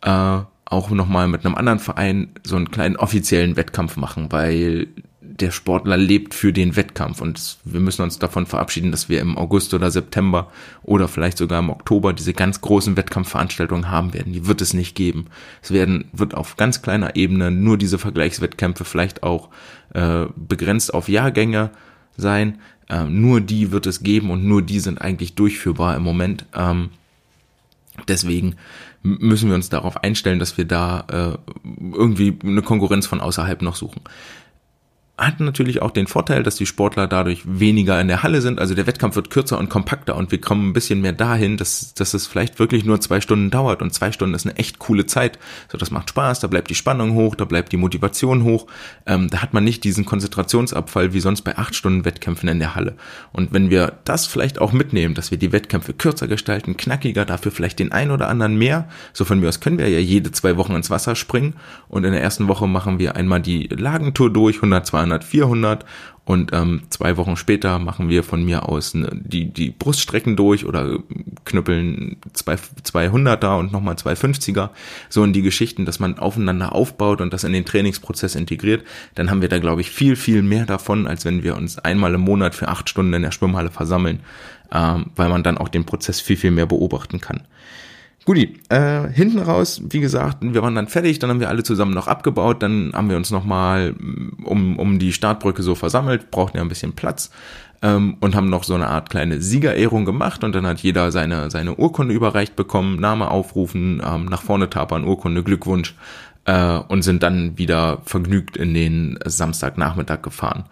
äh, 0.01 0.39
auch 0.69 0.91
nochmal 0.91 1.27
mit 1.27 1.45
einem 1.45 1.55
anderen 1.55 1.79
Verein 1.79 2.29
so 2.43 2.55
einen 2.55 2.71
kleinen 2.71 2.95
offiziellen 2.95 3.55
Wettkampf 3.55 3.97
machen, 3.97 4.31
weil 4.31 4.87
der 5.39 5.51
Sportler 5.51 5.97
lebt 5.97 6.33
für 6.33 6.53
den 6.53 6.75
Wettkampf 6.75 7.21
und 7.21 7.57
wir 7.63 7.79
müssen 7.79 8.01
uns 8.01 8.19
davon 8.19 8.45
verabschieden, 8.45 8.91
dass 8.91 9.09
wir 9.09 9.21
im 9.21 9.37
August 9.37 9.73
oder 9.73 9.89
September 9.89 10.51
oder 10.83 11.07
vielleicht 11.07 11.37
sogar 11.37 11.59
im 11.59 11.69
Oktober 11.69 12.13
diese 12.13 12.33
ganz 12.33 12.61
großen 12.61 12.97
Wettkampfveranstaltungen 12.97 13.89
haben 13.89 14.13
werden. 14.13 14.33
Die 14.33 14.47
wird 14.47 14.61
es 14.61 14.73
nicht 14.73 14.95
geben. 14.95 15.27
Es 15.61 15.71
werden, 15.71 16.05
wird 16.11 16.35
auf 16.35 16.57
ganz 16.57 16.81
kleiner 16.81 17.15
Ebene 17.15 17.51
nur 17.51 17.77
diese 17.77 17.97
Vergleichswettkämpfe 17.97 18.85
vielleicht 18.85 19.23
auch 19.23 19.49
äh, 19.93 20.25
begrenzt 20.35 20.93
auf 20.93 21.07
Jahrgänge 21.07 21.71
sein. 22.17 22.59
Äh, 22.89 23.05
nur 23.05 23.39
die 23.39 23.71
wird 23.71 23.87
es 23.87 24.03
geben 24.03 24.31
und 24.31 24.45
nur 24.45 24.61
die 24.61 24.79
sind 24.79 25.01
eigentlich 25.01 25.35
durchführbar 25.35 25.95
im 25.95 26.03
Moment. 26.03 26.45
Ähm, 26.53 26.89
deswegen 28.07 28.55
müssen 29.01 29.49
wir 29.49 29.55
uns 29.55 29.69
darauf 29.69 30.03
einstellen, 30.03 30.39
dass 30.39 30.57
wir 30.57 30.65
da 30.65 31.05
äh, 31.09 31.37
irgendwie 31.93 32.37
eine 32.43 32.61
Konkurrenz 32.61 33.07
von 33.07 33.21
außerhalb 33.21 33.61
noch 33.61 33.75
suchen 33.75 34.01
hat 35.27 35.39
natürlich 35.39 35.81
auch 35.81 35.91
den 35.91 36.07
Vorteil, 36.07 36.43
dass 36.43 36.55
die 36.55 36.65
Sportler 36.65 37.07
dadurch 37.07 37.43
weniger 37.45 37.99
in 37.99 38.07
der 38.07 38.23
Halle 38.23 38.41
sind. 38.41 38.59
Also 38.59 38.73
der 38.75 38.87
Wettkampf 38.87 39.15
wird 39.15 39.29
kürzer 39.29 39.59
und 39.59 39.69
kompakter 39.69 40.15
und 40.15 40.31
wir 40.31 40.41
kommen 40.41 40.69
ein 40.69 40.73
bisschen 40.73 41.01
mehr 41.01 41.13
dahin, 41.13 41.57
dass, 41.57 41.93
dass 41.93 42.13
es 42.13 42.27
vielleicht 42.27 42.59
wirklich 42.59 42.85
nur 42.85 42.99
zwei 43.01 43.21
Stunden 43.21 43.49
dauert 43.49 43.81
und 43.81 43.93
zwei 43.93 44.11
Stunden 44.11 44.33
ist 44.33 44.45
eine 44.45 44.57
echt 44.57 44.79
coole 44.79 45.05
Zeit. 45.05 45.39
So, 45.71 45.77
das 45.77 45.91
macht 45.91 46.09
Spaß, 46.09 46.39
da 46.39 46.47
bleibt 46.47 46.69
die 46.69 46.75
Spannung 46.75 47.13
hoch, 47.13 47.35
da 47.35 47.45
bleibt 47.45 47.71
die 47.71 47.77
Motivation 47.77 48.43
hoch. 48.43 48.67
Ähm, 49.05 49.29
da 49.29 49.41
hat 49.41 49.53
man 49.53 49.63
nicht 49.63 49.83
diesen 49.83 50.05
Konzentrationsabfall 50.05 51.13
wie 51.13 51.19
sonst 51.19 51.41
bei 51.41 51.57
acht 51.57 51.75
Stunden 51.75 52.05
Wettkämpfen 52.05 52.49
in 52.49 52.59
der 52.59 52.75
Halle. 52.75 52.95
Und 53.31 53.53
wenn 53.53 53.69
wir 53.69 53.93
das 54.05 54.25
vielleicht 54.25 54.59
auch 54.59 54.71
mitnehmen, 54.71 55.15
dass 55.15 55.31
wir 55.31 55.37
die 55.37 55.51
Wettkämpfe 55.51 55.93
kürzer 55.93 56.27
gestalten, 56.27 56.77
knackiger, 56.77 57.25
dafür 57.25 57.51
vielleicht 57.51 57.79
den 57.79 57.91
ein 57.91 58.11
oder 58.11 58.29
anderen 58.29 58.57
mehr. 58.57 58.87
So 59.13 59.25
von 59.25 59.39
mir 59.39 59.49
aus 59.49 59.59
können 59.59 59.77
wir 59.77 59.89
ja 59.89 59.99
jede 59.99 60.31
zwei 60.31 60.57
Wochen 60.57 60.73
ins 60.73 60.89
Wasser 60.89 61.15
springen 61.15 61.55
und 61.87 62.05
in 62.05 62.11
der 62.11 62.21
ersten 62.21 62.47
Woche 62.47 62.67
machen 62.67 62.99
wir 62.99 63.15
einmal 63.15 63.41
die 63.41 63.67
Lagentour 63.67 64.31
durch, 64.31 64.57
100, 64.57 64.87
200 65.09 65.19
300, 65.19 65.23
400 65.23 65.85
und 66.25 66.53
ähm, 66.53 66.83
zwei 66.89 67.17
Wochen 67.17 67.35
später 67.37 67.79
machen 67.79 68.07
wir 68.07 68.21
von 68.21 68.43
mir 68.43 68.69
aus 68.69 68.93
ne, 68.93 69.09
die, 69.13 69.51
die 69.51 69.71
Bruststrecken 69.71 70.35
durch 70.35 70.63
oder 70.63 70.99
knüppeln 71.43 72.17
zwei, 72.33 72.53
200er 72.53 73.57
und 73.57 73.71
nochmal 73.71 73.95
250er. 73.95 74.69
So 75.09 75.23
in 75.23 75.33
die 75.33 75.41
Geschichten, 75.41 75.85
dass 75.85 75.99
man 75.99 76.19
aufeinander 76.19 76.75
aufbaut 76.75 77.21
und 77.21 77.33
das 77.33 77.43
in 77.43 77.53
den 77.53 77.65
Trainingsprozess 77.65 78.35
integriert. 78.35 78.83
Dann 79.15 79.31
haben 79.31 79.41
wir 79.41 79.49
da, 79.49 79.57
glaube 79.57 79.81
ich, 79.81 79.89
viel, 79.89 80.15
viel 80.15 80.43
mehr 80.43 80.67
davon, 80.67 81.07
als 81.07 81.25
wenn 81.25 81.41
wir 81.41 81.57
uns 81.57 81.79
einmal 81.79 82.13
im 82.13 82.21
Monat 82.21 82.53
für 82.53 82.67
acht 82.67 82.89
Stunden 82.89 83.13
in 83.13 83.23
der 83.23 83.31
Schwimmhalle 83.31 83.71
versammeln, 83.71 84.19
ähm, 84.71 85.07
weil 85.15 85.29
man 85.29 85.41
dann 85.41 85.57
auch 85.57 85.69
den 85.69 85.85
Prozess 85.85 86.21
viel, 86.21 86.37
viel 86.37 86.51
mehr 86.51 86.67
beobachten 86.67 87.19
kann. 87.19 87.41
Guti, 88.29 88.59
äh, 88.69 89.07
hinten 89.09 89.39
raus, 89.39 89.81
wie 89.89 90.01
gesagt, 90.01 90.37
wir 90.41 90.61
waren 90.61 90.75
dann 90.75 90.87
fertig, 90.87 91.17
dann 91.17 91.31
haben 91.31 91.39
wir 91.39 91.49
alle 91.49 91.63
zusammen 91.63 91.95
noch 91.95 92.07
abgebaut, 92.07 92.61
dann 92.61 92.91
haben 92.93 93.09
wir 93.09 93.17
uns 93.17 93.31
nochmal 93.31 93.93
mm, 93.93 94.43
um, 94.43 94.77
um 94.77 94.99
die 94.99 95.13
Startbrücke 95.13 95.63
so 95.63 95.73
versammelt, 95.73 96.29
brauchten 96.29 96.57
ja 96.57 96.61
ein 96.61 96.69
bisschen 96.69 96.93
Platz 96.93 97.31
ähm, 97.81 98.17
und 98.19 98.35
haben 98.35 98.51
noch 98.51 98.65
so 98.65 98.75
eine 98.75 98.87
Art 98.87 99.09
kleine 99.09 99.41
Siegerehrung 99.41 100.05
gemacht 100.05 100.43
und 100.43 100.53
dann 100.53 100.67
hat 100.67 100.79
jeder 100.81 101.11
seine, 101.11 101.49
seine 101.49 101.73
Urkunde 101.73 102.13
überreicht 102.13 102.55
bekommen, 102.55 102.99
Name 102.99 103.31
aufrufen, 103.31 103.99
ähm, 104.05 104.25
nach 104.25 104.43
vorne 104.43 104.69
tapern, 104.69 105.05
Urkunde, 105.05 105.41
Glückwunsch 105.41 105.95
äh, 106.45 106.77
und 106.87 107.01
sind 107.01 107.23
dann 107.23 107.57
wieder 107.57 108.03
vergnügt 108.05 108.57
in 108.57 108.75
den 108.75 109.17
Samstagnachmittag 109.25 110.21
gefahren 110.21 110.65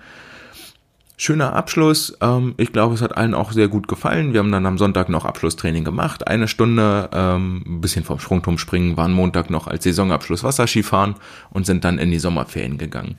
schöner 1.17 1.53
Abschluss. 1.53 2.15
Ähm, 2.21 2.53
ich 2.57 2.71
glaube, 2.71 2.93
es 2.93 3.01
hat 3.01 3.17
allen 3.17 3.33
auch 3.33 3.51
sehr 3.51 3.67
gut 3.67 3.87
gefallen. 3.87 4.33
Wir 4.33 4.39
haben 4.39 4.51
dann 4.51 4.65
am 4.65 4.77
Sonntag 4.77 5.09
noch 5.09 5.25
Abschlusstraining 5.25 5.83
gemacht. 5.83 6.27
Eine 6.27 6.47
Stunde, 6.47 7.09
ähm, 7.11 7.63
ein 7.65 7.81
bisschen 7.81 8.05
vom 8.05 8.19
Sprungturm 8.19 8.57
springen, 8.57 8.95
waren 8.95 9.11
Montag 9.11 9.49
noch 9.49 9.67
als 9.67 9.83
Saisonabschluss 9.83 10.43
Wasserskifahren 10.43 11.15
und 11.49 11.65
sind 11.65 11.83
dann 11.83 11.97
in 11.97 12.11
die 12.11 12.19
Sommerferien 12.19 12.77
gegangen. 12.77 13.17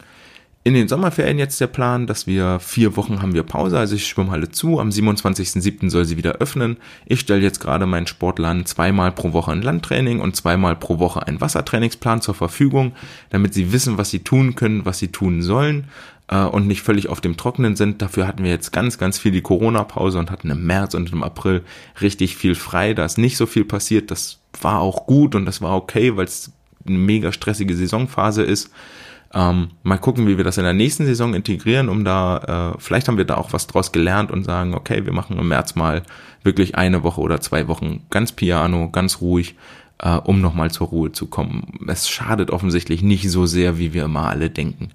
In 0.64 0.74
den 0.74 0.88
Sommerferien 0.88 1.38
jetzt 1.38 1.60
der 1.60 1.66
Plan, 1.66 2.06
dass 2.06 2.26
wir 2.26 2.58
vier 2.60 2.96
Wochen 2.96 3.22
haben 3.22 3.32
wir 3.32 3.42
Pause, 3.42 3.78
also 3.78 3.94
ich 3.94 4.06
schwimme 4.06 4.32
alle 4.32 4.50
zu. 4.50 4.78
Am 4.80 4.90
27.07. 4.90 5.88
soll 5.88 6.04
sie 6.04 6.18
wieder 6.18 6.32
öffnen. 6.32 6.76
Ich 7.06 7.20
stelle 7.20 7.40
jetzt 7.40 7.60
gerade 7.60 7.86
meinen 7.86 8.06
Sportlern 8.06 8.66
zweimal 8.66 9.12
pro 9.12 9.32
Woche 9.32 9.52
ein 9.52 9.62
Landtraining 9.62 10.20
und 10.20 10.36
zweimal 10.36 10.76
pro 10.76 10.98
Woche 10.98 11.26
einen 11.26 11.40
Wassertrainingsplan 11.40 12.20
zur 12.20 12.34
Verfügung, 12.34 12.92
damit 13.30 13.54
sie 13.54 13.72
wissen, 13.72 13.96
was 13.96 14.10
sie 14.10 14.18
tun 14.18 14.56
können, 14.56 14.84
was 14.84 14.98
sie 14.98 15.08
tun 15.08 15.42
sollen 15.42 15.86
äh, 16.28 16.44
und 16.44 16.66
nicht 16.66 16.82
völlig 16.82 17.08
auf 17.08 17.20
dem 17.20 17.36
Trockenen 17.36 17.76
sind. 17.76 18.02
Dafür 18.02 18.26
hatten 18.26 18.44
wir 18.44 18.50
jetzt 18.50 18.72
ganz, 18.72 18.98
ganz 18.98 19.18
viel 19.18 19.32
die 19.32 19.42
Corona-Pause 19.42 20.18
und 20.18 20.30
hatten 20.30 20.50
im 20.50 20.64
März 20.66 20.94
und 20.94 21.12
im 21.12 21.22
April 21.22 21.62
richtig 22.00 22.36
viel 22.36 22.54
frei. 22.54 22.94
Da 22.94 23.04
ist 23.04 23.18
nicht 23.18 23.36
so 23.36 23.46
viel 23.46 23.64
passiert. 23.64 24.10
Das 24.10 24.38
war 24.60 24.80
auch 24.80 25.06
gut 25.06 25.34
und 25.34 25.46
das 25.46 25.60
war 25.60 25.74
okay, 25.76 26.16
weil 26.16 26.26
es 26.26 26.52
eine 26.86 26.98
mega 26.98 27.32
stressige 27.32 27.74
Saisonphase 27.74 28.42
ist. 28.42 28.70
Ähm, 29.34 29.72
mal 29.82 29.98
gucken, 29.98 30.26
wie 30.26 30.38
wir 30.38 30.44
das 30.44 30.56
in 30.56 30.64
der 30.64 30.72
nächsten 30.72 31.04
Saison 31.04 31.34
integrieren, 31.34 31.90
um 31.90 32.02
da, 32.02 32.74
äh, 32.76 32.80
vielleicht 32.80 33.08
haben 33.08 33.18
wir 33.18 33.26
da 33.26 33.36
auch 33.36 33.52
was 33.52 33.66
draus 33.66 33.92
gelernt 33.92 34.30
und 34.30 34.44
sagen, 34.44 34.74
okay, 34.74 35.04
wir 35.04 35.12
machen 35.12 35.38
im 35.38 35.48
März 35.48 35.74
mal 35.74 36.02
wirklich 36.42 36.76
eine 36.76 37.02
Woche 37.02 37.20
oder 37.20 37.40
zwei 37.40 37.68
Wochen 37.68 38.06
ganz 38.08 38.32
piano, 38.32 38.88
ganz 38.88 39.20
ruhig, 39.20 39.56
äh, 39.98 40.16
um 40.16 40.40
nochmal 40.40 40.70
zur 40.70 40.86
Ruhe 40.88 41.12
zu 41.12 41.26
kommen. 41.26 41.78
Es 41.88 42.08
schadet 42.08 42.50
offensichtlich 42.50 43.02
nicht 43.02 43.30
so 43.30 43.44
sehr, 43.44 43.78
wie 43.78 43.92
wir 43.92 44.04
immer 44.04 44.30
alle 44.30 44.48
denken. 44.48 44.92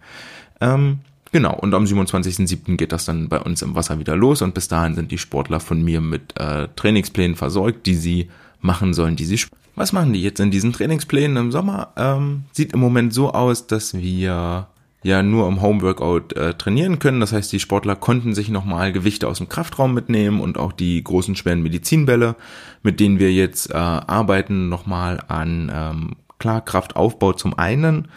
Ähm, 0.62 1.00
genau, 1.34 1.54
und 1.56 1.74
am 1.74 1.84
27.07. 1.84 2.78
geht 2.78 2.94
das 2.94 3.04
dann 3.04 3.28
bei 3.28 3.40
uns 3.40 3.62
im 3.62 3.76
Wasser 3.76 4.00
wieder 4.00 4.16
los 4.16 4.42
und 4.42 4.54
bis 4.54 4.70
dahin 4.70 4.96
sind 4.96 5.12
die 5.12 5.18
Sportler 5.18 5.60
von 5.60 5.84
mir 5.84 6.00
mit 6.00 6.40
äh, 6.40 6.70
Trainingsplänen 6.78 7.36
versorgt, 7.36 7.86
die 7.86 7.96
sie 7.96 8.30
machen 8.62 8.94
sollen, 8.94 9.18
die 9.18 9.26
sie 9.26 9.40
was 9.76 9.92
machen 9.92 10.14
die 10.14 10.22
jetzt 10.22 10.40
in 10.40 10.52
diesen 10.52 10.72
Trainingsplänen 10.72 11.38
im 11.38 11.52
Sommer? 11.52 11.94
Ähm, 11.98 12.44
sieht 12.52 12.74
im 12.74 12.80
Moment 12.80 13.14
so 13.14 13.32
aus, 13.32 13.66
dass 13.66 13.96
wir 13.96 14.68
ja 15.04 15.24
nur 15.24 15.48
im 15.48 15.62
Homeworkout 15.62 16.34
äh, 16.34 16.54
trainieren 16.54 17.00
können. 17.00 17.20
Das 17.20 17.34
heißt, 17.34 17.52
die 17.52 17.60
Sportler 17.60 17.96
konnten 17.96 18.34
sich 18.34 18.50
nochmal 18.50 18.94
Gewichte 18.94 19.28
aus 19.28 19.40
dem 19.40 19.50
Kraftraum 19.50 19.94
mitnehmen 19.94 20.40
und 20.40 20.58
auch 20.58 20.72
die 20.72 21.04
großen 21.04 21.36
schweren 21.36 21.62
Medizinbälle, 21.62 22.36
mit 22.84 23.00
denen 23.00 23.20
wir 23.20 23.34
jetzt 23.34 23.72
äh, 23.72 23.74
arbeiten, 23.74 24.70
nochmal 24.70 25.22
an 25.28 25.72
ähm, 25.74 26.16
klar 26.40 26.62
Kraftaufbau 26.62 27.34
zum 27.34 27.58
einen 27.58 28.08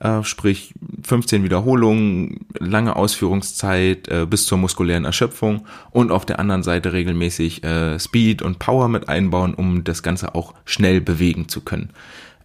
äh, 0.00 0.22
sprich 0.22 0.74
15 1.04 1.42
Wiederholungen, 1.44 2.46
lange 2.58 2.96
Ausführungszeit 2.96 4.08
äh, 4.08 4.26
bis 4.26 4.46
zur 4.46 4.58
muskulären 4.58 5.04
Erschöpfung 5.04 5.66
und 5.90 6.10
auf 6.10 6.26
der 6.26 6.38
anderen 6.38 6.62
Seite 6.62 6.92
regelmäßig 6.92 7.64
äh, 7.64 7.98
Speed 7.98 8.42
und 8.42 8.58
Power 8.58 8.88
mit 8.88 9.08
einbauen, 9.08 9.54
um 9.54 9.84
das 9.84 10.02
Ganze 10.02 10.34
auch 10.34 10.54
schnell 10.64 11.00
bewegen 11.00 11.48
zu 11.48 11.60
können. 11.62 11.90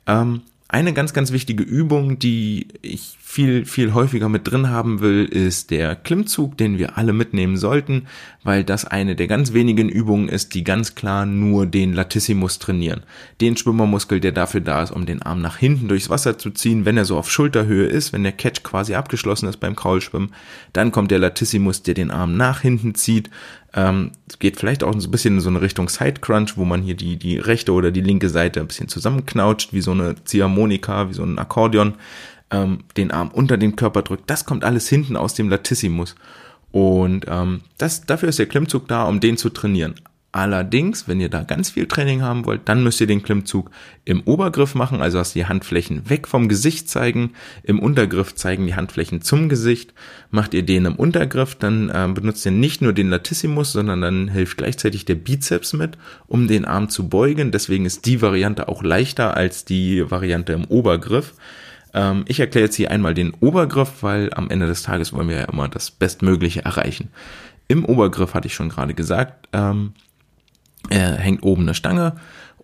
Ähm, 0.08 0.42
eine 0.68 0.94
ganz, 0.94 1.14
ganz 1.14 1.34
wichtige 1.34 1.64
Übung, 1.64 2.18
die 2.18 2.70
ich 2.82 3.18
viel, 3.32 3.65
viel 3.65 3.94
häufiger 3.94 4.28
mit 4.28 4.52
drin 4.52 4.70
haben 4.70 5.00
will, 5.00 5.24
ist 5.24 5.72
der 5.72 5.96
Klimmzug, 5.96 6.58
den 6.58 6.78
wir 6.78 6.98
alle 6.98 7.13
mitnehmen 7.13 7.56
sollten, 7.56 8.08
weil 8.44 8.65
das 8.65 8.84
eine 8.84 9.15
der 9.15 9.28
ganz 9.28 9.54
wenigen 9.54 9.88
Übungen 9.88 10.28
ist, 10.28 10.54
die 10.54 10.65
ganz 10.65 10.96
klar 10.96 11.26
nur 11.26 11.65
den 11.65 11.94
Latissimus 11.94 12.60
trainieren. 12.60 13.04
Den 13.39 13.56
Schwimmermuskel, 13.56 14.20
der 14.20 14.34
dafür 14.34 14.60
da 14.60 14.84
ist, 14.84 14.91
um 14.91 15.06
den 15.06 15.22
Arm 15.22 15.41
nach 15.41 15.56
hinten 15.56 15.88
durchs 15.88 16.10
Wasser 16.10 16.38
zu 16.38 16.52
ziehen, 16.52 16.84
wenn 16.84 16.98
er 16.98 17.06
so 17.06 17.17
auf 17.17 17.32
Schulterhöhe 17.32 17.86
ist, 17.86 18.12
wenn 18.12 18.24
der 18.24 18.34
Catch 18.34 18.63
quasi 18.63 18.96
abgeschlossen 18.96 19.48
ist 19.48 19.62
beim 19.62 19.78
Kraulschwimmen, 19.78 20.34
dann 20.74 20.91
kommt 20.91 21.10
der 21.10 21.20
Latissimus, 21.20 21.84
der 21.84 21.94
den 21.94 22.12
Arm 22.12 22.36
nach 22.36 22.60
hinten 22.60 22.96
zieht, 22.96 23.30
ähm, 23.74 24.12
geht 24.39 24.58
vielleicht 24.58 24.84
auch 24.84 24.94
ein 24.94 25.12
bisschen 25.12 25.36
in 25.36 25.39
so 25.39 25.50
eine 25.50 25.62
Richtung 25.62 25.88
Side 25.88 26.20
Crunch, 26.20 26.58
wo 26.58 26.65
man 26.65 26.82
hier 26.82 26.96
die, 26.96 27.15
die 27.15 27.38
rechte 27.38 27.72
oder 27.72 27.91
die 27.91 28.02
linke 28.02 28.28
Seite 28.28 28.60
ein 28.60 28.67
bisschen 28.67 28.89
zusammenknautscht, 28.89 29.72
wie 29.72 29.80
so 29.80 29.91
eine 29.91 30.15
Ziehharmonika, 30.26 31.08
wie 31.08 31.13
so 31.13 31.24
ein 31.24 31.39
Akkordeon 31.39 31.94
ähm, 32.52 32.84
den 32.98 33.12
Arm 33.12 33.30
unter 33.30 33.58
den 33.58 33.76
Körper 33.76 34.02
drückt, 34.02 34.30
das 34.30 34.46
kommt 34.46 34.64
alles 34.64 34.88
hinten 34.88 35.16
aus 35.16 35.34
dem 35.34 35.50
Latissimus. 35.50 36.16
Und 36.72 37.26
ähm, 37.28 37.62
das, 37.78 38.06
dafür 38.06 38.30
ist 38.30 38.40
der 38.40 38.46
Klimmzug 38.46 38.88
da, 38.88 39.04
um 39.04 39.20
den 39.20 39.38
zu 39.38 39.50
trainieren. 39.50 39.96
Allerdings, 40.34 41.10
wenn 41.10 41.20
ihr 41.20 41.28
da 41.28 41.44
ganz 41.44 41.72
viel 41.72 41.88
Training 41.88 42.22
haben 42.22 42.46
wollt, 42.46 42.62
dann 42.70 42.84
müsst 42.84 43.02
ihr 43.02 43.08
den 43.08 43.22
Klimmzug 43.22 43.70
im 44.06 44.22
Obergriff 44.22 44.76
machen, 44.76 45.02
also 45.02 45.18
dass 45.18 45.34
die 45.34 45.46
Handflächen 45.46 46.10
weg 46.10 46.26
vom 46.26 46.48
Gesicht 46.48 46.90
zeigen. 46.90 47.34
Im 47.64 47.80
Untergriff 47.80 48.34
zeigen 48.34 48.66
die 48.66 48.76
Handflächen 48.76 49.22
zum 49.22 49.50
Gesicht. 49.50 49.94
Macht 50.30 50.54
ihr 50.54 50.64
den 50.64 50.86
im 50.86 50.96
Untergriff, 50.96 51.56
dann 51.56 51.90
äh, 51.90 52.08
benutzt 52.14 52.46
ihr 52.46 52.54
nicht 52.54 52.82
nur 52.82 52.94
den 52.94 53.10
Latissimus, 53.10 53.74
sondern 53.74 54.00
dann 54.00 54.30
hilft 54.30 54.58
gleichzeitig 54.58 55.04
der 55.04 55.16
Bizeps 55.16 55.74
mit, 55.74 55.98
um 56.28 56.48
den 56.48 56.64
Arm 56.64 56.88
zu 56.88 57.10
beugen. 57.10 57.52
Deswegen 57.52 57.86
ist 57.86 58.06
die 58.06 58.22
Variante 58.22 58.70
auch 58.70 58.84
leichter 58.84 59.36
als 59.36 59.66
die 59.66 60.10
Variante 60.10 60.54
im 60.54 60.64
Obergriff. 60.64 61.34
Ähm, 61.94 62.26
ich 62.28 62.40
erkläre 62.40 62.66
jetzt 62.66 62.76
hier 62.76 62.92
einmal 62.92 63.14
den 63.14 63.34
Obergriff, 63.40 64.02
weil 64.02 64.34
am 64.34 64.50
Ende 64.50 64.68
des 64.68 64.84
Tages 64.84 65.14
wollen 65.14 65.30
wir 65.30 65.38
ja 65.38 65.46
immer 65.46 65.68
das 65.68 65.92
Bestmögliche 65.92 66.64
erreichen. 66.64 67.10
Im 67.68 67.86
Obergriff 67.86 68.34
hatte 68.34 68.48
ich 68.48 68.54
schon 68.54 68.70
gerade 68.70 68.94
gesagt, 68.94 69.48
ähm, 69.54 69.94
er 70.90 71.16
hängt 71.16 71.44
oben 71.44 71.64
eine 71.64 71.74
Stange 71.74 72.16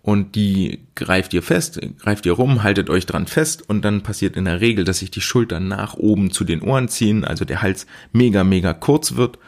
und 0.02 0.34
die 0.34 0.80
greift 0.94 1.32
ihr 1.34 1.42
fest, 1.42 1.80
greift 2.00 2.26
ihr 2.26 2.32
rum, 2.32 2.62
haltet 2.62 2.90
euch 2.90 3.06
dran 3.06 3.26
fest 3.26 3.68
und 3.68 3.84
dann 3.84 4.02
passiert 4.02 4.36
in 4.36 4.44
der 4.44 4.60
Regel, 4.60 4.84
dass 4.84 4.98
sich 4.98 5.10
die 5.10 5.20
Schultern 5.20 5.68
nach 5.68 5.94
oben 5.94 6.30
zu 6.30 6.44
den 6.44 6.62
Ohren 6.62 6.88
ziehen, 6.88 7.24
also 7.24 7.44
der 7.44 7.62
Hals 7.62 7.86
mega, 8.12 8.44
mega 8.44 8.74
kurz 8.74 9.16
wird 9.16 9.38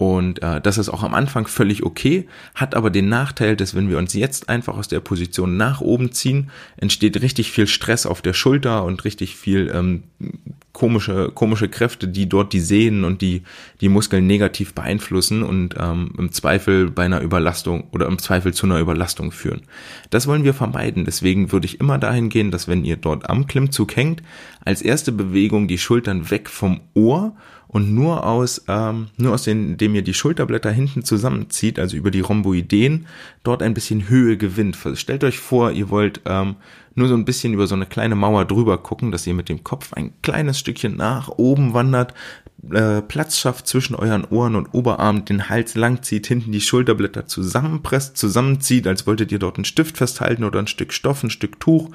und 0.00 0.42
äh, 0.42 0.62
das 0.62 0.78
ist 0.78 0.88
auch 0.88 1.02
am 1.02 1.12
Anfang 1.12 1.46
völlig 1.46 1.82
okay, 1.82 2.26
hat 2.54 2.74
aber 2.74 2.88
den 2.88 3.10
Nachteil, 3.10 3.54
dass 3.54 3.74
wenn 3.74 3.90
wir 3.90 3.98
uns 3.98 4.14
jetzt 4.14 4.48
einfach 4.48 4.78
aus 4.78 4.88
der 4.88 5.00
Position 5.00 5.58
nach 5.58 5.82
oben 5.82 6.10
ziehen, 6.10 6.50
entsteht 6.78 7.20
richtig 7.20 7.52
viel 7.52 7.66
Stress 7.66 8.06
auf 8.06 8.22
der 8.22 8.32
Schulter 8.32 8.84
und 8.84 9.04
richtig 9.04 9.36
viel 9.36 9.70
ähm, 9.74 10.04
komische, 10.72 11.30
komische 11.34 11.68
Kräfte, 11.68 12.08
die 12.08 12.30
dort 12.30 12.54
die 12.54 12.60
Sehnen 12.60 13.04
und 13.04 13.20
die, 13.20 13.42
die 13.82 13.90
Muskeln 13.90 14.26
negativ 14.26 14.72
beeinflussen 14.72 15.42
und 15.42 15.74
ähm, 15.78 16.14
im 16.16 16.32
Zweifel 16.32 16.90
bei 16.90 17.04
einer 17.04 17.20
Überlastung 17.20 17.84
oder 17.92 18.06
im 18.06 18.18
Zweifel 18.18 18.54
zu 18.54 18.64
einer 18.64 18.78
Überlastung 18.78 19.32
führen. 19.32 19.60
Das 20.08 20.26
wollen 20.26 20.44
wir 20.44 20.54
vermeiden. 20.54 21.04
Deswegen 21.04 21.52
würde 21.52 21.66
ich 21.66 21.78
immer 21.78 21.98
dahin 21.98 22.30
gehen, 22.30 22.50
dass 22.50 22.68
wenn 22.68 22.86
ihr 22.86 22.96
dort 22.96 23.28
am 23.28 23.46
Klimmzug 23.46 23.94
hängt, 23.96 24.22
als 24.64 24.80
erste 24.80 25.12
Bewegung 25.12 25.68
die 25.68 25.76
Schultern 25.76 26.30
weg 26.30 26.48
vom 26.48 26.80
Ohr 26.94 27.36
und 27.72 27.94
nur 27.94 28.26
aus, 28.26 28.64
ähm, 28.66 29.08
nur 29.16 29.32
aus 29.32 29.44
den, 29.44 29.70
indem 29.70 29.94
ihr 29.94 30.02
die 30.02 30.14
Schulterblätter 30.14 30.72
hinten 30.72 31.04
zusammenzieht, 31.04 31.78
also 31.78 31.96
über 31.96 32.10
die 32.10 32.20
Rhomboideen, 32.20 33.06
dort 33.44 33.62
ein 33.62 33.74
bisschen 33.74 34.08
Höhe 34.08 34.36
gewinnt. 34.36 34.76
Stellt 34.94 35.22
euch 35.22 35.38
vor, 35.38 35.70
ihr 35.70 35.88
wollt 35.88 36.20
ähm, 36.24 36.56
nur 36.96 37.06
so 37.06 37.14
ein 37.14 37.24
bisschen 37.24 37.54
über 37.54 37.68
so 37.68 37.76
eine 37.76 37.86
kleine 37.86 38.16
Mauer 38.16 38.44
drüber 38.44 38.78
gucken, 38.78 39.12
dass 39.12 39.24
ihr 39.26 39.34
mit 39.34 39.48
dem 39.48 39.62
Kopf 39.62 39.92
ein 39.92 40.12
kleines 40.20 40.58
Stückchen 40.58 40.96
nach 40.96 41.28
oben 41.28 41.72
wandert, 41.72 42.12
äh, 42.72 43.02
Platz 43.02 43.38
schafft 43.38 43.68
zwischen 43.68 43.94
euren 43.94 44.24
Ohren 44.24 44.56
und 44.56 44.74
Oberarm, 44.74 45.24
den 45.24 45.48
Hals 45.48 45.76
langzieht, 45.76 46.26
hinten 46.26 46.50
die 46.50 46.60
Schulterblätter 46.60 47.26
zusammenpresst, 47.26 48.16
zusammenzieht, 48.16 48.88
als 48.88 49.06
wolltet 49.06 49.30
ihr 49.30 49.38
dort 49.38 49.58
einen 49.58 49.64
Stift 49.64 49.96
festhalten 49.96 50.42
oder 50.42 50.58
ein 50.58 50.66
Stück 50.66 50.92
Stoff, 50.92 51.22
ein 51.22 51.30
Stück 51.30 51.60
Tuch 51.60 51.90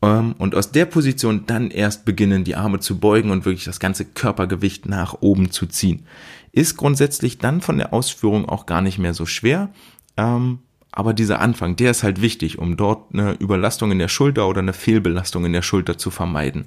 und 0.00 0.54
aus 0.54 0.72
der 0.72 0.84
Position 0.86 1.44
dann 1.46 1.70
erst 1.70 2.04
beginnen, 2.04 2.44
die 2.44 2.56
Arme 2.56 2.80
zu 2.80 2.98
beugen 2.98 3.30
und 3.30 3.44
wirklich 3.44 3.64
das 3.64 3.80
ganze 3.80 4.04
Körpergewicht 4.04 4.86
nach 4.86 5.16
oben 5.20 5.50
zu 5.50 5.66
ziehen. 5.66 6.06
Ist 6.52 6.76
grundsätzlich 6.76 7.38
dann 7.38 7.60
von 7.60 7.78
der 7.78 7.92
Ausführung 7.92 8.48
auch 8.48 8.66
gar 8.66 8.82
nicht 8.82 8.98
mehr 8.98 9.14
so 9.14 9.26
schwer. 9.26 9.70
Ähm, 10.16 10.60
aber 10.92 11.12
dieser 11.12 11.40
Anfang, 11.40 11.76
der 11.76 11.90
ist 11.90 12.02
halt 12.02 12.22
wichtig, 12.22 12.58
um 12.58 12.78
dort 12.78 13.12
eine 13.12 13.32
Überlastung 13.32 13.92
in 13.92 13.98
der 13.98 14.08
Schulter 14.08 14.48
oder 14.48 14.60
eine 14.60 14.72
Fehlbelastung 14.72 15.44
in 15.44 15.52
der 15.52 15.60
Schulter 15.60 15.98
zu 15.98 16.10
vermeiden. 16.10 16.64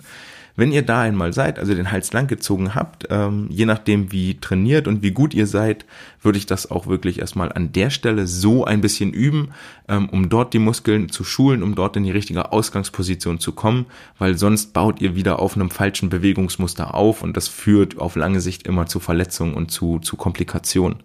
Wenn 0.59 0.73
ihr 0.73 0.81
da 0.81 0.99
einmal 0.99 1.31
seid, 1.31 1.57
also 1.57 1.73
den 1.73 1.89
Hals 1.89 2.11
lang 2.11 2.27
gezogen 2.27 2.75
habt, 2.75 3.07
ähm, 3.09 3.47
je 3.49 3.65
nachdem 3.65 4.11
wie 4.11 4.41
trainiert 4.41 4.89
und 4.89 5.01
wie 5.01 5.11
gut 5.11 5.33
ihr 5.33 5.47
seid, 5.47 5.85
würde 6.21 6.37
ich 6.37 6.47
das 6.47 6.69
auch 6.69 6.85
wirklich 6.85 7.19
erstmal 7.19 7.49
an 7.49 7.71
der 7.71 7.89
Stelle 7.89 8.27
so 8.27 8.65
ein 8.65 8.81
bisschen 8.81 9.13
üben, 9.13 9.51
ähm, 9.87 10.09
um 10.09 10.27
dort 10.27 10.53
die 10.53 10.59
Muskeln 10.59 11.07
zu 11.07 11.23
schulen, 11.23 11.63
um 11.63 11.75
dort 11.75 11.95
in 11.95 12.03
die 12.03 12.11
richtige 12.11 12.51
Ausgangsposition 12.51 13.39
zu 13.39 13.53
kommen, 13.53 13.85
weil 14.17 14.37
sonst 14.37 14.73
baut 14.73 14.99
ihr 14.99 15.15
wieder 15.15 15.39
auf 15.39 15.55
einem 15.55 15.69
falschen 15.69 16.09
Bewegungsmuster 16.09 16.93
auf 16.93 17.23
und 17.23 17.37
das 17.37 17.47
führt 17.47 17.97
auf 17.97 18.17
lange 18.17 18.41
Sicht 18.41 18.67
immer 18.67 18.85
zu 18.85 18.99
Verletzungen 18.99 19.53
und 19.53 19.71
zu, 19.71 19.99
zu 19.99 20.17
Komplikationen. 20.17 20.97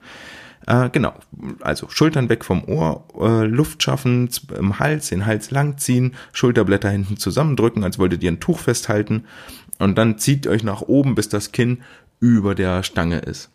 Äh, 0.66 0.88
genau, 0.90 1.12
also 1.60 1.88
Schultern 1.90 2.28
weg 2.28 2.44
vom 2.44 2.64
Ohr, 2.64 3.04
äh, 3.20 3.44
Luft 3.44 3.82
schaffen 3.82 4.30
im 4.56 4.78
Hals, 4.78 5.08
den 5.10 5.26
Hals 5.26 5.50
langziehen, 5.50 6.14
Schulterblätter 6.32 6.88
hinten 6.88 7.16
zusammendrücken, 7.18 7.84
als 7.84 7.98
wolltet 7.98 8.22
ihr 8.22 8.32
ein 8.32 8.40
Tuch 8.40 8.58
festhalten 8.58 9.24
und 9.78 9.98
dann 9.98 10.18
zieht 10.18 10.46
euch 10.46 10.62
nach 10.62 10.80
oben, 10.80 11.14
bis 11.14 11.28
das 11.28 11.52
Kinn 11.52 11.82
über 12.20 12.54
der 12.54 12.82
Stange 12.82 13.18
ist. 13.18 13.50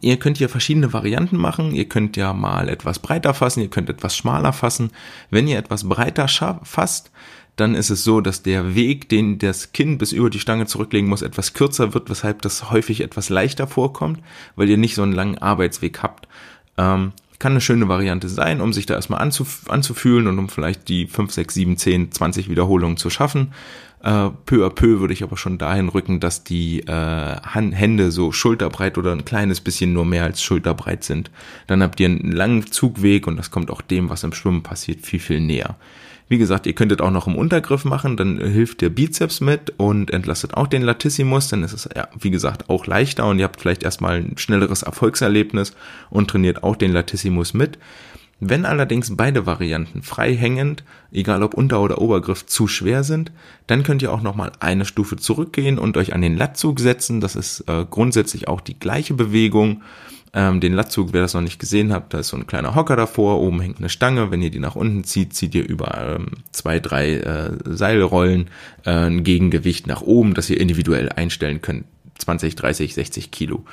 Ihr 0.00 0.18
könnt 0.18 0.38
hier 0.38 0.48
verschiedene 0.48 0.92
Varianten 0.92 1.36
machen. 1.36 1.72
Ihr 1.72 1.88
könnt 1.88 2.16
ja 2.16 2.32
mal 2.32 2.68
etwas 2.68 2.98
breiter 2.98 3.34
fassen, 3.34 3.60
ihr 3.60 3.70
könnt 3.70 3.88
etwas 3.88 4.16
schmaler 4.16 4.52
fassen. 4.52 4.90
Wenn 5.30 5.46
ihr 5.46 5.58
etwas 5.58 5.88
breiter 5.88 6.26
fasst, 6.64 7.12
dann 7.56 7.74
ist 7.74 7.90
es 7.90 8.04
so, 8.04 8.20
dass 8.20 8.42
der 8.42 8.74
Weg, 8.74 9.08
den 9.08 9.38
das 9.38 9.72
Kinn 9.72 9.98
bis 9.98 10.12
über 10.12 10.30
die 10.30 10.40
Stange 10.40 10.66
zurücklegen 10.66 11.08
muss, 11.08 11.22
etwas 11.22 11.54
kürzer 11.54 11.94
wird, 11.94 12.10
weshalb 12.10 12.42
das 12.42 12.70
häufig 12.70 13.00
etwas 13.00 13.30
leichter 13.30 13.66
vorkommt, 13.66 14.20
weil 14.56 14.68
ihr 14.68 14.76
nicht 14.76 14.94
so 14.94 15.02
einen 15.02 15.12
langen 15.12 15.38
Arbeitsweg 15.38 16.02
habt. 16.02 16.28
Ähm, 16.76 17.12
kann 17.38 17.52
eine 17.52 17.60
schöne 17.60 17.88
Variante 17.88 18.28
sein, 18.28 18.60
um 18.60 18.72
sich 18.72 18.86
da 18.86 18.94
erstmal 18.94 19.20
anzuf 19.20 19.68
anzufühlen 19.68 20.26
und 20.26 20.38
um 20.38 20.48
vielleicht 20.48 20.88
die 20.88 21.06
5, 21.06 21.32
6, 21.32 21.54
7, 21.54 21.76
10, 21.76 22.12
20 22.12 22.48
Wiederholungen 22.48 22.96
zu 22.96 23.10
schaffen. 23.10 23.52
Äh, 24.02 24.30
peu 24.44 24.64
à 24.64 24.70
peu 24.70 25.00
würde 25.00 25.12
ich 25.12 25.22
aber 25.22 25.36
schon 25.36 25.58
dahin 25.58 25.88
rücken, 25.88 26.20
dass 26.20 26.44
die 26.44 26.80
äh, 26.80 27.36
Hände 27.42 28.10
so 28.10 28.32
schulterbreit 28.32 28.98
oder 28.98 29.12
ein 29.12 29.24
kleines 29.24 29.60
bisschen 29.60 29.92
nur 29.92 30.04
mehr 30.04 30.24
als 30.24 30.42
schulterbreit 30.42 31.04
sind. 31.04 31.30
Dann 31.66 31.82
habt 31.82 32.00
ihr 32.00 32.06
einen 32.06 32.32
langen 32.32 32.70
Zugweg 32.70 33.26
und 33.26 33.36
das 33.36 33.50
kommt 33.50 33.70
auch 33.70 33.82
dem, 33.82 34.08
was 34.08 34.24
im 34.24 34.32
Schwimmen 34.32 34.62
passiert, 34.62 35.04
viel, 35.04 35.20
viel 35.20 35.40
näher. 35.40 35.76
Wie 36.28 36.38
gesagt, 36.38 36.66
ihr 36.66 36.72
könntet 36.72 37.00
auch 37.00 37.12
noch 37.12 37.28
im 37.28 37.36
Untergriff 37.36 37.84
machen, 37.84 38.16
dann 38.16 38.38
hilft 38.38 38.80
der 38.80 38.90
Bizeps 38.90 39.40
mit 39.40 39.74
und 39.76 40.10
entlastet 40.10 40.54
auch 40.54 40.66
den 40.66 40.82
Latissimus, 40.82 41.48
dann 41.48 41.62
ist 41.62 41.72
es 41.72 41.88
ja, 41.94 42.08
wie 42.18 42.30
gesagt, 42.30 42.68
auch 42.68 42.86
leichter 42.86 43.26
und 43.26 43.38
ihr 43.38 43.44
habt 43.44 43.60
vielleicht 43.60 43.84
erstmal 43.84 44.16
ein 44.16 44.36
schnelleres 44.36 44.82
Erfolgserlebnis 44.82 45.74
und 46.10 46.28
trainiert 46.28 46.64
auch 46.64 46.74
den 46.74 46.92
Latissimus 46.92 47.54
mit. 47.54 47.78
Wenn 48.38 48.66
allerdings 48.66 49.16
beide 49.16 49.46
Varianten 49.46 50.02
frei 50.02 50.34
hängend, 50.34 50.84
egal 51.10 51.42
ob 51.42 51.54
Unter- 51.54 51.80
oder 51.80 52.02
Obergriff, 52.02 52.44
zu 52.44 52.68
schwer 52.68 53.02
sind, 53.02 53.32
dann 53.66 53.82
könnt 53.82 54.02
ihr 54.02 54.12
auch 54.12 54.20
nochmal 54.20 54.52
eine 54.60 54.84
Stufe 54.84 55.16
zurückgehen 55.16 55.78
und 55.78 55.96
euch 55.96 56.12
an 56.12 56.20
den 56.20 56.36
Lattzug 56.36 56.80
setzen. 56.80 57.22
Das 57.22 57.34
ist 57.34 57.60
äh, 57.66 57.86
grundsätzlich 57.88 58.46
auch 58.46 58.60
die 58.60 58.78
gleiche 58.78 59.14
Bewegung. 59.14 59.82
Ähm, 60.38 60.60
den 60.60 60.74
Lattzug, 60.74 61.14
wer 61.14 61.22
das 61.22 61.32
noch 61.32 61.40
nicht 61.40 61.58
gesehen 61.58 61.94
hat, 61.94 62.12
da 62.12 62.18
ist 62.18 62.28
so 62.28 62.36
ein 62.36 62.46
kleiner 62.46 62.74
Hocker 62.74 62.94
davor, 62.94 63.40
oben 63.40 63.62
hängt 63.62 63.78
eine 63.78 63.88
Stange. 63.88 64.30
Wenn 64.30 64.42
ihr 64.42 64.50
die 64.50 64.58
nach 64.58 64.76
unten 64.76 65.02
zieht, 65.02 65.32
zieht 65.32 65.54
ihr 65.54 65.66
über 65.66 66.16
ähm, 66.18 66.26
zwei, 66.52 66.78
drei 66.78 67.14
äh, 67.14 67.52
Seilrollen 67.64 68.50
äh, 68.84 68.90
ein 68.90 69.24
Gegengewicht 69.24 69.86
nach 69.86 70.02
oben, 70.02 70.34
das 70.34 70.50
ihr 70.50 70.60
individuell 70.60 71.08
einstellen 71.08 71.62
könnt. 71.62 71.86
20, 72.18 72.54
30, 72.54 72.92
60 72.92 73.30
Kilo. 73.30 73.64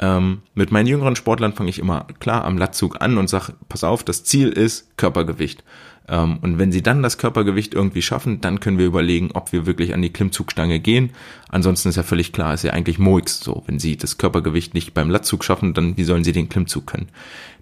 Ähm, 0.00 0.42
mit 0.54 0.70
meinen 0.70 0.86
jüngeren 0.86 1.14
Sportlern 1.14 1.52
fange 1.52 1.70
ich 1.70 1.78
immer 1.78 2.06
klar 2.18 2.44
am 2.44 2.56
Lattzug 2.56 3.00
an 3.00 3.18
und 3.18 3.28
sage, 3.28 3.52
pass 3.68 3.84
auf, 3.84 4.02
das 4.02 4.24
Ziel 4.24 4.48
ist 4.48 4.96
Körpergewicht. 4.96 5.62
Ähm, 6.08 6.38
und 6.40 6.58
wenn 6.58 6.72
sie 6.72 6.82
dann 6.82 7.02
das 7.02 7.18
Körpergewicht 7.18 7.74
irgendwie 7.74 8.00
schaffen, 8.00 8.40
dann 8.40 8.60
können 8.60 8.78
wir 8.78 8.86
überlegen, 8.86 9.30
ob 9.34 9.52
wir 9.52 9.66
wirklich 9.66 9.92
an 9.92 10.00
die 10.00 10.12
Klimmzugstange 10.12 10.80
gehen. 10.80 11.10
Ansonsten 11.50 11.90
ist 11.90 11.96
ja 11.96 12.02
völlig 12.02 12.32
klar, 12.32 12.54
ist 12.54 12.64
ja 12.64 12.72
eigentlich 12.72 12.98
Moix 12.98 13.40
so. 13.40 13.62
Wenn 13.66 13.78
sie 13.78 13.98
das 13.98 14.16
Körpergewicht 14.16 14.72
nicht 14.72 14.94
beim 14.94 15.10
Lattzug 15.10 15.44
schaffen, 15.44 15.74
dann 15.74 15.96
wie 15.98 16.04
sollen 16.04 16.24
sie 16.24 16.32
den 16.32 16.48
Klimmzug 16.48 16.86
können? 16.86 17.10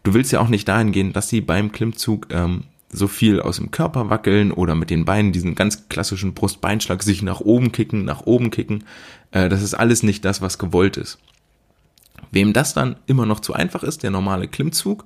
Du 0.05 0.15
willst 0.15 0.31
ja 0.31 0.39
auch 0.41 0.49
nicht 0.49 0.69
dahin 0.69 0.93
gehen, 0.93 1.13
dass 1.13 1.29
sie 1.29 1.41
beim 1.41 1.73
Klimmzug 1.73 2.29
ähm, 2.31 2.65
so 2.91 3.09
viel 3.09 3.41
aus 3.41 3.57
dem 3.57 3.71
Körper 3.71 4.11
wackeln 4.11 4.53
oder 4.53 4.75
mit 4.75 4.91
den 4.91 5.05
Beinen 5.05 5.33
diesen 5.33 5.55
ganz 5.55 5.89
klassischen 5.89 6.35
Brustbeinschlag 6.35 7.03
sich 7.03 7.23
nach 7.23 7.41
oben 7.41 7.73
kicken, 7.73 8.05
nach 8.05 8.23
oben 8.23 8.51
kicken. 8.51 8.85
Äh, 9.33 9.49
das 9.49 9.63
ist 9.63 9.75
alles 9.75 10.03
nicht 10.03 10.25
das, 10.25 10.41
was 10.41 10.59
gewollt 10.59 10.97
ist. 10.97 11.19
Wem 12.31 12.53
das 12.53 12.75
dann 12.75 12.97
immer 13.07 13.27
noch 13.27 13.41
zu 13.41 13.55
einfach 13.55 13.83
ist, 13.83 14.03
der 14.03 14.11
normale 14.11 14.49
Klimmzug 14.49 15.05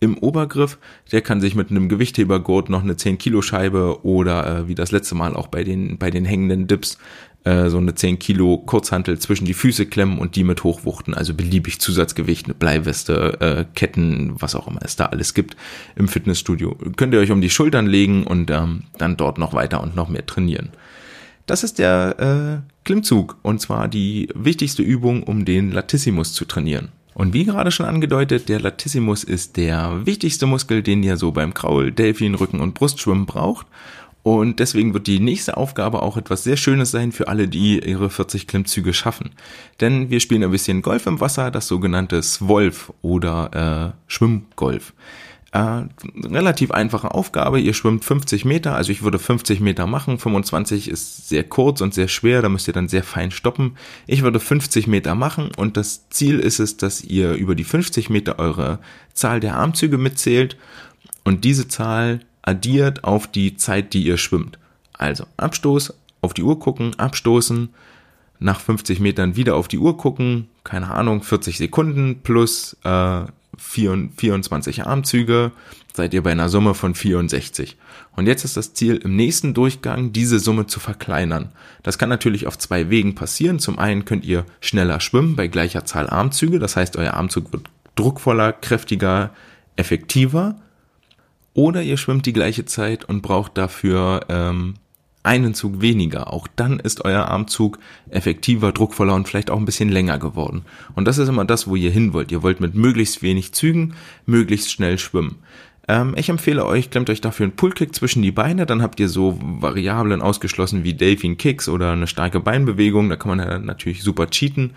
im 0.00 0.18
Obergriff, 0.18 0.78
der 1.12 1.20
kann 1.20 1.40
sich 1.40 1.54
mit 1.54 1.70
einem 1.70 1.88
Gewichthebergurt 1.88 2.68
noch 2.68 2.82
eine 2.82 2.96
10 2.96 3.18
Kilo 3.18 3.40
Scheibe 3.40 4.04
oder 4.04 4.58
äh, 4.58 4.68
wie 4.68 4.74
das 4.74 4.90
letzte 4.90 5.14
Mal 5.14 5.36
auch 5.36 5.46
bei 5.46 5.62
den, 5.62 5.96
bei 5.96 6.10
den 6.10 6.24
hängenden 6.24 6.66
Dips 6.66 6.98
äh, 7.44 7.70
so 7.70 7.78
eine 7.78 7.94
10 7.94 8.18
Kilo 8.18 8.58
Kurzhantel 8.58 9.18
zwischen 9.20 9.44
die 9.44 9.54
Füße 9.54 9.86
klemmen 9.86 10.18
und 10.18 10.34
die 10.34 10.42
mit 10.42 10.64
hochwuchten, 10.64 11.14
also 11.14 11.34
beliebig 11.34 11.80
Zusatzgewicht, 11.80 12.46
eine 12.46 12.54
Bleiweste, 12.54 13.40
äh, 13.40 13.64
Ketten, 13.76 14.34
was 14.40 14.56
auch 14.56 14.66
immer 14.66 14.80
es 14.82 14.96
da 14.96 15.06
alles 15.06 15.34
gibt 15.34 15.56
im 15.94 16.08
Fitnessstudio. 16.08 16.76
Könnt 16.96 17.14
ihr 17.14 17.20
euch 17.20 17.30
um 17.30 17.40
die 17.40 17.50
Schultern 17.50 17.86
legen 17.86 18.24
und 18.24 18.50
ähm, 18.50 18.84
dann 18.98 19.16
dort 19.16 19.38
noch 19.38 19.54
weiter 19.54 19.82
und 19.82 19.94
noch 19.94 20.08
mehr 20.08 20.26
trainieren. 20.26 20.70
Das 21.46 21.64
ist 21.64 21.78
der 21.78 22.62
äh, 22.64 22.72
Klimmzug 22.84 23.36
und 23.42 23.60
zwar 23.60 23.88
die 23.88 24.28
wichtigste 24.34 24.82
Übung, 24.82 25.22
um 25.22 25.44
den 25.44 25.72
Latissimus 25.72 26.32
zu 26.32 26.44
trainieren. 26.44 26.88
Und 27.14 27.34
wie 27.34 27.44
gerade 27.44 27.70
schon 27.70 27.86
angedeutet, 27.86 28.48
der 28.48 28.60
Latissimus 28.60 29.22
ist 29.22 29.56
der 29.56 30.06
wichtigste 30.06 30.46
Muskel, 30.46 30.82
den 30.82 31.02
ihr 31.02 31.16
so 31.16 31.30
beim 31.30 31.52
Kraul, 31.52 31.92
Delfin, 31.92 32.34
Rücken 32.34 32.60
und 32.60 32.74
Brustschwimmen 32.74 33.26
braucht. 33.26 33.66
Und 34.22 34.60
deswegen 34.60 34.94
wird 34.94 35.08
die 35.08 35.18
nächste 35.18 35.56
Aufgabe 35.56 36.00
auch 36.00 36.16
etwas 36.16 36.44
sehr 36.44 36.56
Schönes 36.56 36.92
sein 36.92 37.10
für 37.10 37.26
alle, 37.26 37.48
die 37.48 37.80
ihre 37.80 38.08
40 38.08 38.46
Klimmzüge 38.46 38.94
schaffen. 38.94 39.30
Denn 39.80 40.10
wir 40.10 40.20
spielen 40.20 40.44
ein 40.44 40.52
bisschen 40.52 40.80
Golf 40.80 41.06
im 41.06 41.20
Wasser, 41.20 41.50
das 41.50 41.66
sogenannte 41.66 42.22
Swolf 42.22 42.92
oder 43.02 43.94
äh, 43.96 44.00
Schwimmgolf. 44.06 44.94
Äh, 45.52 45.84
relativ 46.24 46.70
einfache 46.70 47.10
Aufgabe. 47.10 47.60
Ihr 47.60 47.74
schwimmt 47.74 48.06
50 48.06 48.46
Meter, 48.46 48.74
also 48.74 48.90
ich 48.90 49.02
würde 49.02 49.18
50 49.18 49.60
Meter 49.60 49.86
machen. 49.86 50.18
25 50.18 50.88
ist 50.88 51.28
sehr 51.28 51.44
kurz 51.44 51.82
und 51.82 51.92
sehr 51.92 52.08
schwer, 52.08 52.40
da 52.40 52.48
müsst 52.48 52.68
ihr 52.68 52.74
dann 52.74 52.88
sehr 52.88 53.04
fein 53.04 53.30
stoppen. 53.30 53.76
Ich 54.06 54.22
würde 54.22 54.40
50 54.40 54.86
Meter 54.86 55.14
machen 55.14 55.50
und 55.54 55.76
das 55.76 56.08
Ziel 56.08 56.38
ist 56.38 56.58
es, 56.58 56.78
dass 56.78 57.04
ihr 57.04 57.34
über 57.34 57.54
die 57.54 57.64
50 57.64 58.08
Meter 58.08 58.38
eure 58.38 58.78
Zahl 59.12 59.40
der 59.40 59.56
Armzüge 59.56 59.98
mitzählt 59.98 60.56
und 61.22 61.44
diese 61.44 61.68
Zahl 61.68 62.20
addiert 62.40 63.04
auf 63.04 63.26
die 63.26 63.56
Zeit, 63.56 63.92
die 63.92 64.04
ihr 64.04 64.16
schwimmt. 64.16 64.58
Also 64.94 65.26
Abstoß, 65.36 65.92
auf 66.22 66.32
die 66.32 66.44
Uhr 66.44 66.58
gucken, 66.58 66.98
abstoßen, 66.98 67.68
nach 68.38 68.58
50 68.58 69.00
Metern 69.00 69.36
wieder 69.36 69.56
auf 69.56 69.68
die 69.68 69.78
Uhr 69.78 69.98
gucken, 69.98 70.48
keine 70.64 70.90
Ahnung, 70.90 71.22
40 71.22 71.58
Sekunden 71.58 72.20
plus 72.22 72.74
äh, 72.84 73.24
24 73.58 74.86
Armzüge, 74.86 75.52
seid 75.92 76.14
ihr 76.14 76.22
bei 76.22 76.32
einer 76.32 76.48
Summe 76.48 76.74
von 76.74 76.94
64. 76.94 77.76
Und 78.16 78.26
jetzt 78.26 78.44
ist 78.44 78.56
das 78.56 78.74
Ziel, 78.74 78.96
im 78.96 79.16
nächsten 79.16 79.54
Durchgang 79.54 80.12
diese 80.12 80.38
Summe 80.38 80.66
zu 80.66 80.80
verkleinern. 80.80 81.52
Das 81.82 81.98
kann 81.98 82.08
natürlich 82.08 82.46
auf 82.46 82.58
zwei 82.58 82.90
Wegen 82.90 83.14
passieren. 83.14 83.58
Zum 83.58 83.78
einen 83.78 84.04
könnt 84.04 84.24
ihr 84.24 84.44
schneller 84.60 85.00
schwimmen 85.00 85.36
bei 85.36 85.48
gleicher 85.48 85.84
Zahl 85.84 86.08
Armzüge, 86.08 86.58
das 86.58 86.76
heißt, 86.76 86.96
euer 86.96 87.14
Armzug 87.14 87.52
wird 87.52 87.68
druckvoller, 87.94 88.52
kräftiger, 88.52 89.30
effektiver. 89.76 90.56
Oder 91.54 91.82
ihr 91.82 91.98
schwimmt 91.98 92.24
die 92.24 92.32
gleiche 92.32 92.64
Zeit 92.64 93.04
und 93.04 93.20
braucht 93.20 93.58
dafür 93.58 94.24
ähm, 94.30 94.74
einen 95.22 95.54
Zug 95.54 95.80
weniger. 95.80 96.32
Auch 96.32 96.48
dann 96.56 96.80
ist 96.80 97.04
euer 97.04 97.26
Armzug 97.26 97.78
effektiver, 98.10 98.72
druckvoller 98.72 99.14
und 99.14 99.28
vielleicht 99.28 99.50
auch 99.50 99.58
ein 99.58 99.64
bisschen 99.64 99.88
länger 99.88 100.18
geworden. 100.18 100.62
Und 100.94 101.06
das 101.06 101.18
ist 101.18 101.28
immer 101.28 101.44
das, 101.44 101.68
wo 101.68 101.76
ihr 101.76 101.90
hin 101.90 102.12
wollt. 102.12 102.32
Ihr 102.32 102.42
wollt 102.42 102.60
mit 102.60 102.74
möglichst 102.74 103.22
wenig 103.22 103.52
Zügen 103.52 103.94
möglichst 104.26 104.70
schnell 104.70 104.98
schwimmen. 104.98 105.38
Ähm, 105.88 106.14
ich 106.16 106.28
empfehle 106.28 106.64
euch, 106.64 106.90
klemmt 106.90 107.10
euch 107.10 107.20
dafür 107.20 107.44
einen 107.44 107.56
Pullkick 107.56 107.94
zwischen 107.94 108.22
die 108.22 108.30
Beine, 108.30 108.66
dann 108.66 108.82
habt 108.82 109.00
ihr 109.00 109.08
so 109.08 109.38
Variablen 109.42 110.22
ausgeschlossen 110.22 110.84
wie 110.84 110.94
Delfin 110.94 111.36
Kicks 111.36 111.68
oder 111.68 111.92
eine 111.92 112.06
starke 112.06 112.38
Beinbewegung, 112.38 113.08
da 113.08 113.16
kann 113.16 113.36
man 113.36 113.46
ja 113.46 113.58
natürlich 113.58 114.02
super 114.02 114.28
cheaten. 114.28 114.74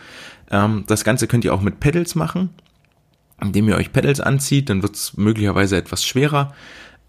Ähm, 0.49 0.83
das 0.87 1.03
Ganze 1.03 1.27
könnt 1.27 1.45
ihr 1.45 1.53
auch 1.53 1.61
mit 1.61 1.79
Pedals 1.79 2.15
machen, 2.15 2.49
indem 3.39 3.69
ihr 3.69 3.75
euch 3.75 3.93
Pedals 3.93 4.19
anzieht, 4.19 4.69
dann 4.69 4.81
wird 4.81 4.95
es 4.95 5.15
möglicherweise 5.15 5.77
etwas 5.77 6.03
schwerer. 6.03 6.53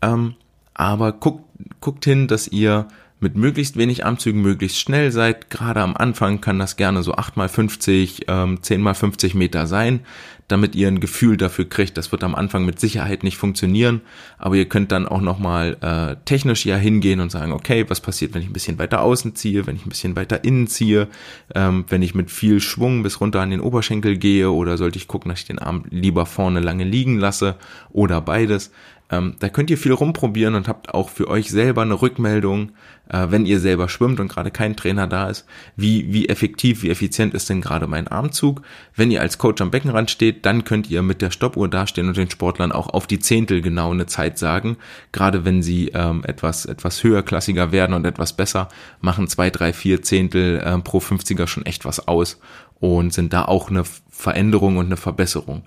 Ähm, 0.03 0.35
aber 0.75 1.13
guckt, 1.13 1.45
guckt 1.81 2.05
hin, 2.05 2.29
dass 2.29 2.49
ihr 2.49 2.89
mit 3.27 3.35
möglichst 3.35 3.77
wenig 3.77 4.07
Armzügen 4.07 4.41
möglichst 4.41 4.79
schnell 4.79 5.11
seid. 5.11 5.51
Gerade 5.51 5.81
am 5.81 5.97
Anfang 5.97 6.41
kann 6.41 6.61
das 6.61 6.77
gerne 6.77 7.03
so 7.03 7.17
8x50, 7.17 8.27
ähm, 8.29 8.59
10x50 8.63 9.37
Meter 9.37 9.67
sein, 9.67 9.99
damit 10.47 10.77
ihr 10.77 10.87
ein 10.87 11.01
Gefühl 11.01 11.37
dafür 11.37 11.69
kriegt. 11.69 11.99
Das 11.99 12.13
wird 12.13 12.23
am 12.23 12.37
Anfang 12.37 12.65
mit 12.65 12.79
Sicherheit 12.79 13.25
nicht 13.25 13.37
funktionieren, 13.37 14.03
aber 14.39 14.55
ihr 14.55 14.69
könnt 14.69 14.93
dann 14.93 15.09
auch 15.09 15.21
nochmal 15.21 15.77
äh, 15.81 16.15
technisch 16.25 16.65
ja 16.67 16.77
hingehen 16.77 17.19
und 17.19 17.33
sagen, 17.33 17.51
okay, 17.51 17.85
was 17.89 18.01
passiert, 18.01 18.33
wenn 18.33 18.43
ich 18.43 18.49
ein 18.49 18.53
bisschen 18.53 18.79
weiter 18.79 19.03
außen 19.03 19.35
ziehe, 19.35 19.67
wenn 19.67 19.75
ich 19.75 19.85
ein 19.85 19.89
bisschen 19.91 20.15
weiter 20.15 20.45
innen 20.45 20.69
ziehe, 20.69 21.09
ähm, 21.53 21.85
wenn 21.89 22.03
ich 22.03 22.15
mit 22.15 22.31
viel 22.31 22.61
Schwung 22.61 23.03
bis 23.03 23.21
runter 23.21 23.41
an 23.41 23.51
den 23.51 23.61
Oberschenkel 23.61 24.19
gehe 24.19 24.53
oder 24.53 24.77
sollte 24.77 25.01
ich 25.01 25.09
gucken, 25.09 25.31
dass 25.31 25.41
ich 25.41 25.47
den 25.47 25.59
Arm 25.59 25.83
lieber 25.91 26.27
vorne 26.27 26.61
lange 26.61 26.85
liegen 26.85 27.19
lasse 27.19 27.57
oder 27.91 28.21
beides. 28.21 28.71
Ähm, 29.09 29.37
da 29.39 29.49
könnt 29.49 29.71
ihr 29.71 29.79
viel 29.79 29.93
rumprobieren 29.93 30.57
und 30.57 30.67
habt 30.67 30.93
auch 30.93 31.11
für 31.11 31.29
euch 31.29 31.51
selber 31.51 31.83
eine 31.83 32.01
Rückmeldung, 32.03 32.73
äh, 33.09 33.27
wenn 33.31 33.47
ihr 33.47 33.61
selber 33.61 33.89
schwimmt 33.89 34.19
und 34.19 34.27
gerade 34.27 34.51
kein 34.51 34.75
Trainer 34.75 35.07
da 35.07 35.29
ist, 35.29 35.47
wie, 35.77 36.13
wie 36.13 36.29
effektiv, 36.29 36.83
wie 36.83 36.91
effizient 36.91 37.33
ist 37.33 37.49
denn 37.49 37.61
gerade 37.61 37.87
mein 37.87 38.09
Armzug. 38.09 38.63
Wenn 38.97 39.13
ihr 39.13 39.21
als 39.21 39.39
Coach 39.39 39.63
am 39.63 39.71
Beckenrand 39.71 40.11
steht, 40.11 40.45
dann 40.45 40.65
könnt 40.65 40.91
ihr 40.91 41.03
mit 41.03 41.23
der 41.23 41.31
Stoppuhr 41.31 41.69
dastehen 41.69 42.09
und 42.09 42.17
den 42.17 42.31
Sportlern 42.31 42.73
auch 42.73 42.89
auf 42.89 43.07
die 43.07 43.21
Zehntel 43.21 43.63
genau 43.63 43.93
eine 43.93 44.07
Zeit 44.07 44.39
sagen. 44.39 44.77
Gerade 45.13 45.45
wenn 45.45 45.63
sie 45.63 45.89
ähm, 45.95 46.25
etwas, 46.25 46.67
etwas 46.67 47.05
höherklassiger 47.05 47.71
werden 47.71 47.95
und 47.95 48.05
etwas 48.07 48.33
besser, 48.33 48.69
machen 49.01 49.29
zwei, 49.29 49.51
drei, 49.51 49.73
vier 49.73 50.03
Zehntel 50.03 50.59
äh, 50.59 50.79
pro 50.79 50.99
50er 50.99 51.47
schon 51.47 51.65
echt 51.65 51.85
was 51.85 52.09
aus 52.09 52.41
und 52.81 53.13
sind 53.13 53.33
da 53.33 53.45
auch 53.45 53.71
eine 53.71 53.85
Veränderung 54.11 54.79
und 54.79 54.87
eine 54.87 54.97
Verbesserung. 54.97 55.63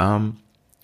Ähm, 0.00 0.36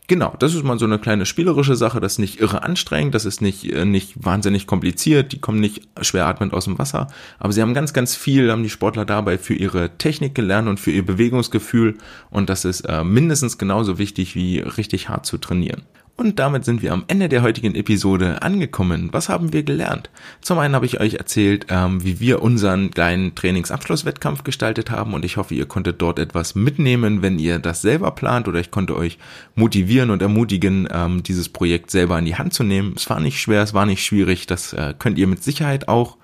Genau, 0.08 0.34
das 0.38 0.54
ist 0.54 0.64
mal 0.64 0.78
so 0.78 0.86
eine 0.86 0.98
kleine 0.98 1.26
spielerische 1.26 1.76
Sache, 1.76 2.00
das 2.00 2.12
ist 2.12 2.18
nicht 2.18 2.40
irre 2.40 2.62
anstrengend, 2.62 3.14
das 3.14 3.26
ist 3.26 3.42
nicht, 3.42 3.70
äh, 3.70 3.84
nicht 3.84 4.14
wahnsinnig 4.16 4.66
kompliziert, 4.66 5.32
die 5.32 5.38
kommen 5.38 5.60
nicht 5.60 5.86
schwer 6.00 6.26
atmend 6.26 6.54
aus 6.54 6.64
dem 6.64 6.78
Wasser, 6.78 7.08
aber 7.38 7.52
sie 7.52 7.60
haben 7.60 7.74
ganz, 7.74 7.92
ganz 7.92 8.16
viel, 8.16 8.50
haben 8.50 8.62
die 8.62 8.70
Sportler 8.70 9.04
dabei 9.04 9.36
für 9.36 9.52
ihre 9.52 9.98
Technik 9.98 10.34
gelernt 10.34 10.66
und 10.66 10.80
für 10.80 10.92
ihr 10.92 11.04
Bewegungsgefühl 11.04 11.98
und 12.30 12.48
das 12.48 12.64
ist 12.64 12.86
äh, 12.86 13.04
mindestens 13.04 13.58
genauso 13.58 13.98
wichtig 13.98 14.34
wie 14.34 14.60
richtig 14.60 15.10
hart 15.10 15.26
zu 15.26 15.36
trainieren. 15.36 15.82
Und 16.20 16.40
damit 16.40 16.64
sind 16.64 16.82
wir 16.82 16.92
am 16.92 17.04
Ende 17.06 17.28
der 17.28 17.42
heutigen 17.42 17.76
Episode 17.76 18.42
angekommen. 18.42 19.10
Was 19.12 19.28
haben 19.28 19.52
wir 19.52 19.62
gelernt? 19.62 20.10
Zum 20.40 20.58
einen 20.58 20.74
habe 20.74 20.84
ich 20.84 20.98
euch 20.98 21.14
erzählt, 21.14 21.66
ähm, 21.68 22.02
wie 22.02 22.18
wir 22.18 22.42
unseren 22.42 22.90
kleinen 22.90 23.36
Trainingsabschlusswettkampf 23.36 24.42
gestaltet 24.42 24.90
haben 24.90 25.14
und 25.14 25.24
ich 25.24 25.36
hoffe, 25.36 25.54
ihr 25.54 25.66
konntet 25.66 26.02
dort 26.02 26.18
etwas 26.18 26.56
mitnehmen, 26.56 27.22
wenn 27.22 27.38
ihr 27.38 27.60
das 27.60 27.82
selber 27.82 28.10
plant 28.10 28.48
oder 28.48 28.58
ich 28.58 28.72
konnte 28.72 28.96
euch 28.96 29.16
motivieren 29.54 30.10
und 30.10 30.20
ermutigen, 30.20 30.88
ähm, 30.92 31.22
dieses 31.22 31.48
Projekt 31.48 31.92
selber 31.92 32.18
in 32.18 32.24
die 32.24 32.34
Hand 32.34 32.52
zu 32.52 32.64
nehmen. 32.64 32.94
Es 32.96 33.08
war 33.08 33.20
nicht 33.20 33.40
schwer, 33.40 33.62
es 33.62 33.72
war 33.72 33.86
nicht 33.86 34.04
schwierig, 34.04 34.48
das 34.48 34.72
äh, 34.72 34.94
könnt 34.98 35.18
ihr 35.18 35.28
mit 35.28 35.44
Sicherheit 35.44 35.86
auch. 35.86 36.16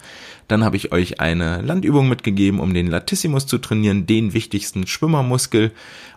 Dann 0.49 0.65
habe 0.65 0.77
ich 0.77 0.93
euch 0.93 1.21
eine 1.21 1.63
Landübung 1.63 2.09
mitgegeben, 2.09 2.61
um 2.61 2.75
den 2.75 2.89
Latissimus 2.89 3.47
zu 3.47 3.59
trainieren, 3.59 4.07
den 4.07 4.35
wichtigsten 4.35 4.87
Schwimmermuskel. 4.87 5.73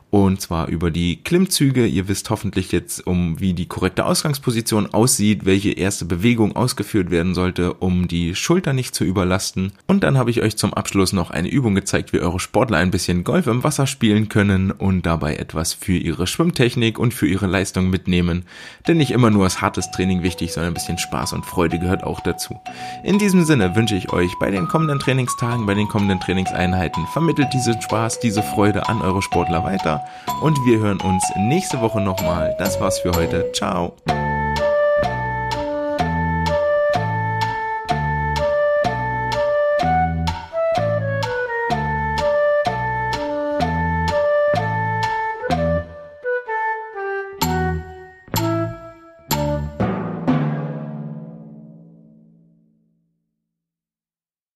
Und 0.10 0.40
zwar 0.40 0.70
über 0.70 0.90
die 0.90 1.22
Klimmzüge. 1.22 1.86
Ihr 1.86 2.08
wisst 2.08 2.30
hoffentlich 2.30 2.72
jetzt, 2.72 3.06
um 3.06 3.42
wie 3.42 3.54
die 3.54 3.66
korrekte 3.66 4.06
Ausgangsposition 4.06 4.94
aussieht, 4.94 5.46
welche 5.46 5.72
erste 5.72 6.06
Bewegung 6.06 6.56
ausgeführt 6.56 7.12
werden 7.12 7.36
sollte, 7.36 7.74
um 7.74 8.08
die 8.08 8.34
Schulter 8.34 8.72
nicht 8.72 8.96
zu 8.96 9.04
überlasten. 9.04 9.74
Und 9.86 10.06
dann 10.06 10.18
habe 10.18 10.30
ich 10.32 10.42
euch 10.42 10.56
zum 10.56 10.74
Abschluss 10.74 11.12
noch 11.12 11.30
eine 11.30 11.50
Übung 11.50 11.76
gezeigt, 11.76 12.14
wie 12.14 12.22
eure 12.22 12.40
Sportler 12.40 12.78
ein 12.78 12.92
bisschen 12.92 13.26
Golf 13.26 13.48
im 13.48 13.66
Wasser 13.66 13.86
spielen 13.86 14.30
können 14.30 14.72
und 14.72 15.06
dabei 15.06 15.36
etwas 15.36 15.74
für 15.74 15.98
ihre 15.98 16.26
Schwimmtechnik 16.26 17.00
und 17.00 17.14
für 17.14 17.28
ihre 17.28 17.48
Leistung 17.48 17.90
mitnehmen. 17.90 18.46
Denn 18.88 18.98
nicht 18.98 19.12
immer 19.12 19.30
nur 19.30 19.46
ist 19.46 19.62
hartes 19.62 19.92
Training 19.92 20.24
wichtig, 20.24 20.54
sondern 20.54 20.72
ein 20.72 20.76
bisschen 20.76 20.98
Spaß 20.98 21.34
und 21.34 21.46
Freude 21.46 21.80
gehört 21.80 22.04
auch 22.06 22.22
dazu. 22.22 22.58
In 23.04 23.20
diesem 23.20 23.44
Sinne 23.44 23.76
wünsche 23.76 23.96
ich 23.96 24.14
euch 24.14 24.32
bei 24.40 24.52
den 24.52 24.70
kommenden 24.70 25.00
Trainingstagen, 25.00 25.66
bei 25.66 25.74
den 25.74 25.90
kommenden 25.90 26.22
Trainingseinheiten, 26.22 27.06
vermittelt 27.08 27.54
diesen 27.54 27.82
Spaß, 27.82 28.22
diese 28.22 28.42
Freude 28.42 28.88
an 28.88 29.02
eure 29.02 29.22
Sportler 29.22 29.66
weiter 29.66 29.97
und 30.42 30.58
wir 30.66 30.80
hören 30.80 31.00
uns 31.02 31.24
nächste 31.38 31.82
Woche 31.82 32.02
nochmal. 32.02 32.56
Das 32.60 32.80
war's 32.80 33.00
für 33.00 33.12
heute. 33.12 33.52
Ciao. 33.54 33.94